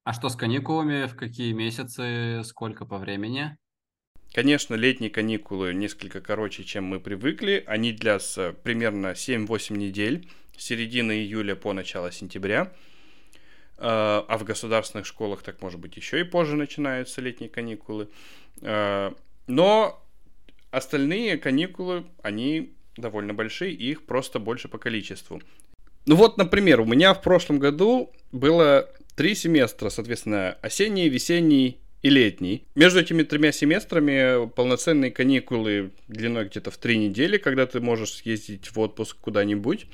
А 0.05 0.13
что 0.13 0.29
с 0.29 0.37
каникулами? 0.37 1.07
В 1.07 1.17
какие 1.17 1.53
месяцы? 1.53 2.43
Сколько 2.45 2.85
по 2.85 2.99
времени? 2.99 3.57
Конечно, 4.35 4.75
летние 4.75 5.11
каникулы 5.11 5.73
несколько 5.73 6.21
короче, 6.21 6.65
чем 6.65 6.85
мы 6.85 7.01
привыкли. 7.01 7.65
Они 7.67 7.93
длятся 7.93 8.55
примерно 8.65 9.13
7-8 9.13 9.77
недель 9.77 10.29
с 10.57 10.65
середины 10.65 11.13
июля 11.13 11.55
по 11.55 11.73
начало 11.73 12.13
сентября. 12.13 12.73
А, 13.79 14.25
а 14.29 14.37
в 14.37 14.45
государственных 14.45 15.07
школах 15.07 15.43
так 15.43 15.63
может 15.63 15.81
быть 15.81 15.97
еще 15.97 16.21
и 16.21 16.25
позже 16.25 16.57
начинаются 16.57 17.21
летние 17.21 17.49
каникулы. 17.49 18.11
А, 18.61 19.15
но 19.47 20.04
остальные 20.77 21.39
каникулы, 21.39 22.05
они 22.23 22.75
довольно 22.97 23.35
большие, 23.35 23.73
и 23.73 23.91
их 23.91 24.07
просто 24.07 24.39
больше 24.39 24.69
по 24.69 24.79
количеству. 24.79 25.41
Ну 26.07 26.17
вот, 26.17 26.37
например, 26.37 26.81
у 26.81 26.85
меня 26.85 27.15
в 27.15 27.23
прошлом 27.23 27.59
году 27.59 28.13
было 28.33 28.91
три 29.17 29.35
семестра, 29.35 29.89
соответственно, 29.89 30.59
осенний, 30.61 31.09
весенний 31.09 31.81
и 32.03 32.11
летний. 32.11 32.67
Между 32.75 33.01
этими 33.01 33.23
тремя 33.23 33.53
семестрами 33.53 34.49
полноценные 34.51 35.11
каникулы 35.11 35.93
длиной 36.09 36.47
где-то 36.47 36.71
в 36.71 36.77
три 36.77 36.99
недели, 36.99 37.39
когда 37.39 37.67
ты 37.67 37.81
можешь 37.81 38.13
съездить 38.13 38.71
в 38.71 38.79
отпуск 38.79 39.17
куда-нибудь. 39.21 39.87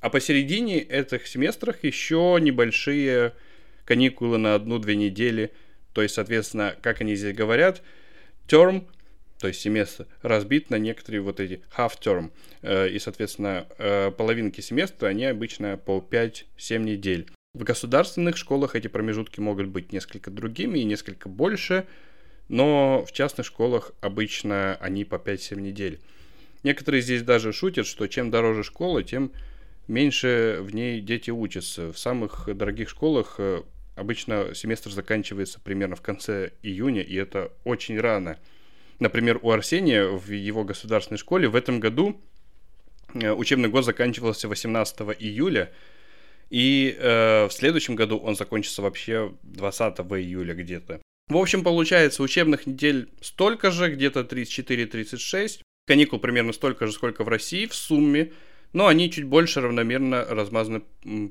А 0.00 0.08
посередине 0.08 0.78
этих 0.78 1.26
семестрах 1.26 1.84
еще 1.84 2.38
небольшие 2.40 3.34
каникулы 3.84 4.38
на 4.38 4.54
одну-две 4.54 4.96
недели. 4.96 5.52
То 5.92 6.00
есть, 6.02 6.14
соответственно, 6.14 6.74
как 6.80 7.02
они 7.02 7.16
здесь 7.16 7.36
говорят, 7.36 7.82
term, 8.48 8.86
то 9.40 9.48
есть 9.48 9.60
семестр, 9.60 10.06
разбит 10.20 10.68
на 10.68 10.76
некоторые 10.76 11.22
вот 11.22 11.40
эти 11.40 11.62
half-term. 11.76 12.30
Э, 12.60 12.88
и, 12.90 12.98
соответственно, 12.98 13.66
э, 13.78 14.10
половинки 14.10 14.60
семестра, 14.60 15.08
они 15.08 15.24
обычно 15.24 15.78
по 15.78 15.98
5-7 15.98 16.78
недель. 16.78 17.26
В 17.54 17.64
государственных 17.64 18.36
школах 18.36 18.76
эти 18.76 18.86
промежутки 18.86 19.40
могут 19.40 19.68
быть 19.68 19.92
несколько 19.92 20.30
другими 20.30 20.78
и 20.78 20.84
несколько 20.84 21.30
больше, 21.30 21.86
но 22.48 23.04
в 23.06 23.12
частных 23.12 23.46
школах 23.46 23.92
обычно 24.02 24.76
они 24.76 25.04
по 25.04 25.14
5-7 25.14 25.58
недель. 25.58 26.00
Некоторые 26.62 27.00
здесь 27.00 27.22
даже 27.22 27.54
шутят, 27.54 27.86
что 27.86 28.06
чем 28.08 28.30
дороже 28.30 28.62
школа, 28.62 29.02
тем 29.02 29.32
меньше 29.88 30.58
в 30.60 30.74
ней 30.74 31.00
дети 31.00 31.30
учатся. 31.30 31.92
В 31.92 31.98
самых 31.98 32.46
дорогих 32.54 32.90
школах 32.90 33.36
э, 33.38 33.62
обычно 33.96 34.54
семестр 34.54 34.90
заканчивается 34.90 35.60
примерно 35.60 35.96
в 35.96 36.02
конце 36.02 36.52
июня, 36.62 37.00
и 37.00 37.14
это 37.14 37.52
очень 37.64 37.98
рано. 37.98 38.38
Например, 39.00 39.38
у 39.42 39.50
Арсения 39.50 40.04
в 40.04 40.30
его 40.30 40.62
государственной 40.62 41.16
школе 41.16 41.48
в 41.48 41.56
этом 41.56 41.80
году 41.80 42.20
э, 43.14 43.32
учебный 43.32 43.70
год 43.70 43.86
заканчивался 43.86 44.46
18 44.46 45.00
июля, 45.18 45.72
и 46.50 46.96
э, 46.98 47.46
в 47.46 47.52
следующем 47.52 47.96
году 47.96 48.18
он 48.18 48.36
закончится 48.36 48.82
вообще 48.82 49.34
20 49.42 49.98
июля 49.98 50.54
где-то. 50.54 51.00
В 51.28 51.36
общем, 51.36 51.62
получается, 51.62 52.22
учебных 52.22 52.66
недель 52.66 53.08
столько 53.22 53.70
же, 53.70 53.90
где-то 53.90 54.20
34-36, 54.20 55.60
каникул 55.86 56.18
примерно 56.18 56.52
столько 56.52 56.86
же, 56.86 56.92
сколько 56.92 57.24
в 57.24 57.28
России 57.28 57.66
в 57.66 57.74
сумме, 57.74 58.32
но 58.74 58.86
они 58.86 59.10
чуть 59.10 59.24
больше 59.24 59.62
равномерно 59.62 60.26
размазаны 60.28 60.82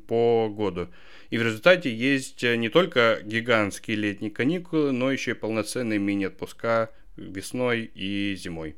по 0.07 0.49
году. 0.49 0.87
И 1.29 1.37
в 1.37 1.43
результате 1.43 1.93
есть 1.93 2.43
э, 2.43 2.55
не 2.55 2.69
только 2.69 3.19
гигантские 3.23 3.95
летние 3.95 4.31
каникулы, 4.31 4.91
но 4.91 5.11
еще 5.11 5.31
и 5.31 5.35
полноценные 5.35 5.99
мини-отпуска 5.99 6.89
весной 7.19 7.91
и 7.93 8.35
зимой. 8.35 8.75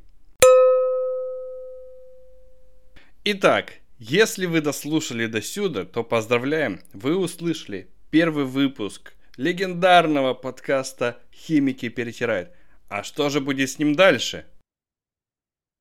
Итак, 3.24 3.74
если 3.98 4.46
вы 4.46 4.60
дослушали 4.60 5.26
до 5.26 5.40
сюда, 5.40 5.84
то 5.84 6.02
поздравляем, 6.02 6.80
вы 6.92 7.16
услышали 7.16 7.88
первый 8.10 8.44
выпуск 8.44 9.14
легендарного 9.36 10.34
подкаста 10.34 11.20
«Химики 11.32 11.88
перетирают». 11.88 12.50
А 12.88 13.04
что 13.04 13.30
же 13.30 13.40
будет 13.40 13.70
с 13.70 13.78
ним 13.78 13.94
дальше? 13.94 14.44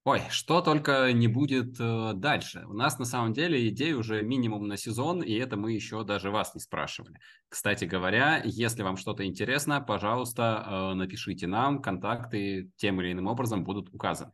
Ой, 0.03 0.23
что 0.31 0.61
только 0.61 1.13
не 1.13 1.27
будет 1.27 1.79
э, 1.79 2.13
дальше. 2.15 2.65
У 2.67 2.73
нас 2.73 2.97
на 2.97 3.05
самом 3.05 3.33
деле 3.33 3.67
идей 3.67 3.93
уже 3.93 4.23
минимум 4.23 4.67
на 4.67 4.75
сезон, 4.75 5.21
и 5.21 5.33
это 5.33 5.57
мы 5.57 5.73
еще 5.73 6.03
даже 6.03 6.31
вас 6.31 6.55
не 6.55 6.59
спрашивали. 6.59 7.19
Кстати 7.49 7.85
говоря, 7.85 8.41
если 8.43 8.81
вам 8.81 8.97
что-то 8.97 9.27
интересно, 9.27 9.79
пожалуйста, 9.79 10.65
э, 10.65 10.93
напишите 10.95 11.45
нам, 11.45 11.83
контакты 11.83 12.71
тем 12.77 12.99
или 12.99 13.11
иным 13.11 13.27
образом 13.27 13.63
будут 13.63 13.93
указаны. 13.93 14.31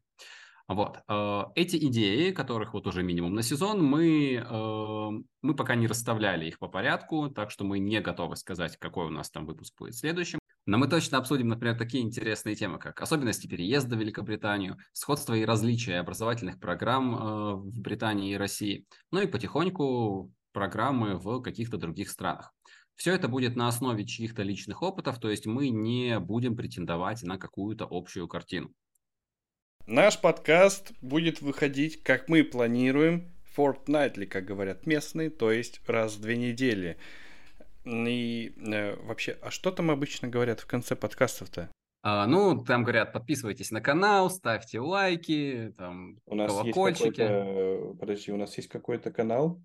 Вот. 0.70 1.00
Э, 1.10 1.44
эти 1.56 1.76
идеи, 1.88 2.32
которых 2.32 2.74
вот 2.74 2.88
уже 2.88 3.04
минимум 3.04 3.34
на 3.34 3.42
сезон, 3.42 3.84
мы, 3.84 4.36
э, 4.36 5.10
мы 5.42 5.54
пока 5.54 5.76
не 5.76 5.88
расставляли 5.88 6.46
их 6.46 6.60
по 6.60 6.70
порядку, 6.70 7.30
так 7.30 7.52
что 7.52 7.66
мы 7.66 7.80
не 7.80 8.00
готовы 8.00 8.38
сказать, 8.38 8.78
какой 8.78 9.08
у 9.08 9.10
нас 9.10 9.30
там 9.30 9.46
выпуск 9.46 9.74
будет 9.78 9.96
следующим. 9.96 10.40
Но 10.68 10.78
мы 10.78 10.90
точно 10.90 11.18
обсудим, 11.18 11.48
например, 11.48 11.78
такие 11.78 12.04
интересные 12.04 12.54
темы, 12.54 12.78
как 12.78 13.02
особенности 13.02 13.48
переезда 13.48 13.96
в 13.96 14.00
Великобританию, 14.00 14.78
сходство 14.92 15.34
и 15.34 15.46
различия 15.46 15.96
образовательных 15.96 16.60
программ 16.60 17.16
э, 17.16 17.54
в 17.56 17.80
Британии 17.80 18.34
и 18.34 18.38
России, 18.38 18.86
ну 19.10 19.22
и 19.22 19.28
потихоньку 19.28 20.30
программы 20.52 21.16
в 21.16 21.42
каких-то 21.42 21.78
других 21.78 22.10
странах. 22.10 22.54
Все 22.96 23.14
это 23.14 23.30
будет 23.30 23.56
на 23.56 23.70
основе 23.70 24.06
чьих-то 24.06 24.44
личных 24.44 24.82
опытов, 24.82 25.20
то 25.20 25.30
есть 25.30 25.46
мы 25.46 25.70
не 25.70 26.20
будем 26.20 26.58
претендовать 26.58 27.24
на 27.24 27.38
какую-то 27.38 27.88
общую 27.90 28.28
картину. 28.28 28.74
Наш 29.86 30.20
подкаст 30.20 30.92
будет 31.00 31.42
выходить, 31.42 32.04
как 32.04 32.28
мы 32.28 32.44
планируем, 32.44 33.34
fortnightly, 33.56 34.26
как 34.26 34.44
говорят 34.44 34.86
местные, 34.86 35.30
то 35.30 35.50
есть 35.50 35.80
раз 35.88 36.18
в 36.18 36.22
две 36.22 36.36
недели. 36.36 36.98
И 37.88 38.54
э, 38.58 38.96
вообще, 39.04 39.38
а 39.42 39.50
что 39.50 39.72
там 39.72 39.92
обычно 39.92 40.28
говорят 40.28 40.60
в 40.60 40.66
конце 40.66 40.96
подкастов-то? 40.96 41.70
А, 42.04 42.28
ну, 42.28 42.64
там 42.64 42.84
говорят, 42.84 43.14
подписывайтесь 43.14 43.72
на 43.72 43.82
канал, 43.82 44.30
ставьте 44.30 44.80
лайки, 44.80 45.74
там, 45.78 46.20
у 46.26 46.36
нас 46.36 46.52
колокольчики. 46.52 47.22
Есть 47.22 48.00
Подожди, 48.00 48.32
у 48.32 48.38
нас 48.38 48.56
есть 48.58 48.70
какой-то 48.70 49.12
канал? 49.12 49.62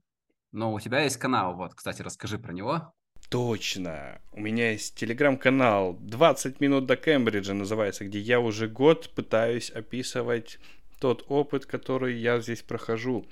Но 0.52 0.72
у 0.72 0.80
тебя 0.80 1.00
есть 1.00 1.16
канал, 1.16 1.54
вот, 1.54 1.74
кстати, 1.74 2.02
расскажи 2.02 2.38
про 2.38 2.52
него. 2.52 2.92
Точно. 3.28 4.20
У 4.32 4.40
меня 4.40 4.72
есть 4.72 4.94
телеграм-канал 4.94 5.94
20 6.00 6.60
минут 6.60 6.86
до 6.86 6.96
Кембриджа 6.96 7.54
называется, 7.54 8.04
где 8.04 8.18
я 8.18 8.40
уже 8.40 8.68
год 8.68 9.10
пытаюсь 9.14 9.70
описывать 9.70 10.58
тот 11.00 11.24
опыт, 11.28 11.64
который 11.66 12.16
я 12.16 12.40
здесь 12.40 12.62
прохожу. 12.62 13.26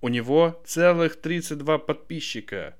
У 0.00 0.08
него 0.08 0.60
целых 0.64 1.20
32 1.20 1.78
подписчика 1.78 2.76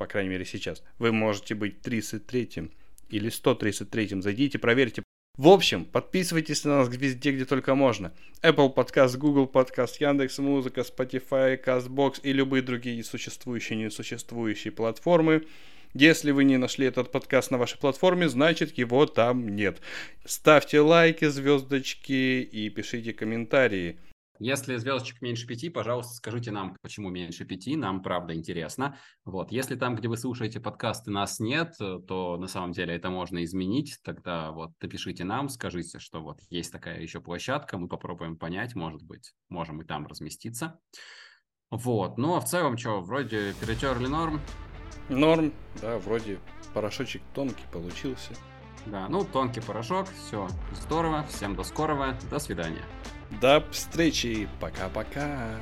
по 0.00 0.06
крайней 0.06 0.30
мере 0.30 0.46
сейчас. 0.46 0.82
Вы 0.98 1.12
можете 1.12 1.54
быть 1.54 1.82
33-м 1.82 2.70
или 3.10 3.30
133-м. 3.30 4.22
Зайдите, 4.22 4.58
проверьте. 4.58 5.02
В 5.36 5.46
общем, 5.48 5.84
подписывайтесь 5.84 6.64
на 6.64 6.78
нас 6.78 6.88
везде, 6.88 7.32
где 7.32 7.44
только 7.44 7.74
можно. 7.74 8.10
Apple 8.42 8.74
Podcast, 8.74 9.18
Google 9.18 9.44
Podcast, 9.44 9.96
Яндекс 10.00 10.38
Музыка, 10.38 10.80
Spotify, 10.80 11.62
CastBox 11.62 12.20
и 12.22 12.32
любые 12.32 12.62
другие 12.62 13.04
существующие 13.04 13.78
и 13.78 13.84
несуществующие 13.84 14.72
платформы. 14.72 15.42
Если 15.92 16.30
вы 16.30 16.44
не 16.44 16.56
нашли 16.56 16.86
этот 16.86 17.12
подкаст 17.12 17.50
на 17.50 17.58
вашей 17.58 17.78
платформе, 17.78 18.26
значит 18.30 18.78
его 18.78 19.04
там 19.04 19.54
нет. 19.54 19.82
Ставьте 20.24 20.80
лайки, 20.80 21.26
звездочки 21.26 22.40
и 22.40 22.70
пишите 22.70 23.12
комментарии. 23.12 23.98
Если 24.42 24.76
звездочек 24.76 25.20
меньше 25.20 25.46
пяти, 25.46 25.68
пожалуйста, 25.68 26.14
скажите 26.14 26.50
нам, 26.50 26.74
почему 26.80 27.10
меньше 27.10 27.44
пяти, 27.44 27.76
нам 27.76 28.02
правда 28.02 28.34
интересно. 28.34 28.96
Вот, 29.26 29.52
если 29.52 29.76
там, 29.76 29.96
где 29.96 30.08
вы 30.08 30.16
слушаете 30.16 30.60
подкасты, 30.60 31.10
нас 31.10 31.40
нет, 31.40 31.74
то 31.78 32.38
на 32.38 32.46
самом 32.46 32.72
деле 32.72 32.94
это 32.94 33.10
можно 33.10 33.44
изменить, 33.44 33.98
тогда 34.02 34.50
вот 34.50 34.70
напишите 34.80 35.24
нам, 35.24 35.50
скажите, 35.50 35.98
что 35.98 36.22
вот 36.22 36.38
есть 36.48 36.72
такая 36.72 37.02
еще 37.02 37.20
площадка, 37.20 37.76
мы 37.76 37.86
попробуем 37.86 38.38
понять, 38.38 38.74
может 38.74 39.02
быть, 39.02 39.34
можем 39.50 39.82
и 39.82 39.84
там 39.84 40.06
разместиться. 40.06 40.80
Вот, 41.70 42.16
ну 42.16 42.34
а 42.34 42.40
в 42.40 42.46
целом 42.46 42.78
что, 42.78 43.02
вроде 43.02 43.52
перетерли 43.60 44.06
норм? 44.06 44.40
Норм, 45.10 45.52
да, 45.82 45.98
вроде 45.98 46.38
порошочек 46.72 47.20
тонкий 47.34 47.66
получился. 47.70 48.32
Да, 48.86 49.06
ну 49.10 49.22
тонкий 49.22 49.60
порошок, 49.60 50.08
все 50.08 50.48
здорово, 50.72 51.24
всем 51.24 51.54
до 51.54 51.62
скорого, 51.62 52.16
до 52.30 52.38
свидания. 52.38 52.86
До 53.38 53.64
встречи. 53.70 54.48
Пока-пока. 54.60 55.60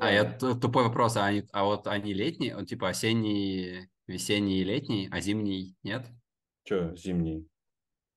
А, 0.00 0.12
я 0.12 0.24
тупой 0.24 0.84
вопрос, 0.84 1.16
а, 1.16 1.26
они, 1.26 1.44
а 1.52 1.64
вот 1.64 1.86
они 1.86 2.14
летние, 2.14 2.56
он 2.56 2.66
типа 2.66 2.90
осенний, 2.90 3.88
весенний 4.06 4.60
и 4.60 4.64
летний, 4.64 5.08
а 5.10 5.20
зимний 5.20 5.76
нет? 5.82 6.06
Че, 6.64 6.94
зимний? 6.96 7.48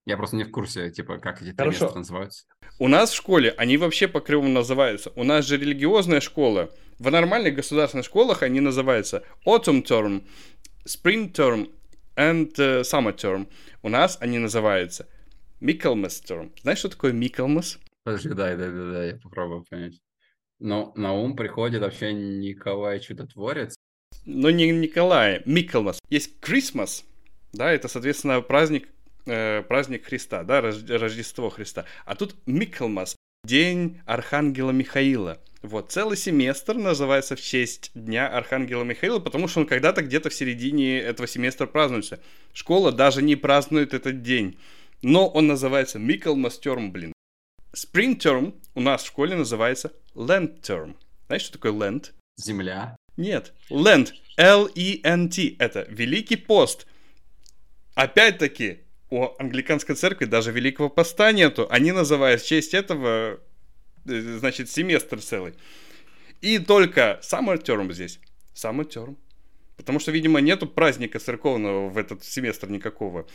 Я 0.06 0.18
просто 0.18 0.36
не 0.36 0.44
в 0.44 0.52
курсе, 0.52 0.90
типа, 0.90 1.20
как 1.20 1.42
эти 1.42 1.56
Хорошо. 1.56 1.94
называются. 1.94 2.46
У 2.80 2.88
нас 2.88 3.12
в 3.12 3.16
школе 3.16 3.54
они 3.58 3.78
вообще 3.78 4.08
по 4.08 4.20
кривому 4.20 4.50
называются. 4.50 5.12
У 5.16 5.24
нас 5.24 5.46
же 5.46 5.58
религиозная 5.58 6.22
школа. 6.22 6.72
В 6.98 7.12
нормальных 7.12 7.56
государственных 7.56 8.06
школах 8.06 8.42
они 8.42 8.60
называются 8.60 9.24
autumn 9.46 9.84
term, 9.84 10.24
spring 10.86 11.32
term 11.32 11.72
and 12.16 12.52
uh, 12.56 12.82
summer 12.82 13.16
term. 13.16 13.48
У 13.84 13.90
нас 13.90 14.18
они 14.20 14.40
называются 14.40 15.08
Michaelmas 15.60 16.24
term. 16.28 16.52
Знаешь, 16.62 16.80
что 16.80 16.90
такое 16.90 17.14
Michaelmas? 17.14 17.78
Подожди, 18.04 18.30
да, 18.30 18.56
да, 18.56 18.70
да, 18.72 18.92
да, 18.92 19.06
я 19.06 19.16
попробую 19.18 19.64
понять. 19.70 20.00
Но 20.60 20.92
на 20.96 21.14
ум 21.14 21.36
приходит 21.36 21.82
вообще 21.82 22.14
Николай 22.14 23.00
Чудотворец. 23.00 23.76
Ну, 24.26 24.50
не 24.50 24.70
Николай, 24.72 25.42
Миколмас. 25.46 26.00
Есть 26.10 26.36
Christmas, 26.42 27.04
да, 27.54 27.72
это, 27.72 27.88
соответственно, 27.88 28.42
праздник 28.42 28.88
э, 29.26 29.64
праздник 29.64 30.06
Христа, 30.06 30.44
да, 30.44 30.62
Рождество 30.62 31.50
Христа. 31.50 31.86
А 32.06 32.16
тут 32.16 32.36
Микелмас, 32.46 33.16
День 33.44 34.00
Архангела 34.06 34.72
Михаила. 34.72 35.40
Вот, 35.62 35.92
целый 35.92 36.18
семестр 36.18 36.76
называется 36.76 37.36
в 37.36 37.42
честь 37.42 37.92
Дня 37.94 38.28
Архангела 38.28 38.84
Михаила, 38.84 39.20
потому 39.20 39.48
что 39.48 39.60
он 39.60 39.68
когда-то 39.68 40.02
где-то 40.02 40.30
в 40.30 40.34
середине 40.34 41.00
этого 41.00 41.28
семестра 41.28 41.68
празднуется. 41.68 42.20
Школа 42.54 42.92
даже 42.92 43.22
не 43.22 43.36
празднует 43.36 43.94
этот 43.94 44.24
день. 44.24 44.58
Но 45.04 45.28
он 45.28 45.48
называется 45.48 46.00
Микелмас 46.00 46.60
Терм, 46.60 46.92
блин. 46.92 47.14
Spring 47.74 48.18
Term 48.18 48.56
у 48.76 48.82
нас 48.82 49.04
в 49.04 49.08
школе 49.08 49.36
называется 49.36 49.94
Lent 50.16 50.62
Term. 50.62 50.96
Знаешь, 51.28 51.44
что 51.44 51.54
такое 51.54 51.72
Lent? 51.72 52.12
Земля. 52.38 52.96
Нет, 53.18 53.54
Lent. 53.70 54.14
L-E-N-T. 54.38 55.56
Это 55.60 55.86
Великий 55.90 56.38
пост. 56.38 56.88
Опять-таки, 57.94 58.82
у 59.12 59.36
англиканской 59.38 59.96
церкви 59.96 60.26
даже 60.26 60.52
Великого 60.52 60.90
Поста 60.90 61.32
нету. 61.32 61.68
Они 61.70 61.92
называют 61.92 62.42
в 62.42 62.48
честь 62.48 62.74
этого, 62.74 63.40
э, 64.06 64.38
значит, 64.40 64.70
семестр 64.70 65.22
целый. 65.22 65.54
И 66.40 66.58
только 66.58 67.20
summer 67.22 67.62
term 67.62 67.94
здесь. 67.94 68.20
Summer 68.56 68.88
term. 68.88 69.18
Потому 69.76 70.00
что, 70.00 70.12
видимо, 70.12 70.40
нету 70.40 70.66
праздника 70.66 71.20
церковного 71.20 71.90
в 71.90 71.98
этот 71.98 72.24
семестр 72.24 72.70
никакого. 72.70 73.28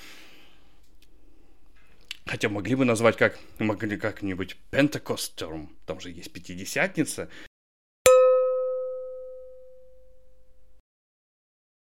Хотя 2.25 2.49
могли 2.49 2.75
бы 2.75 2.85
назвать 2.85 3.17
как 3.17 3.39
могли 3.59 3.99
как-нибудь 3.99 4.57
term. 4.73 5.69
Там 5.85 6.01
же 6.01 6.11
есть 6.11 6.33
Пятидесятница. 6.33 7.29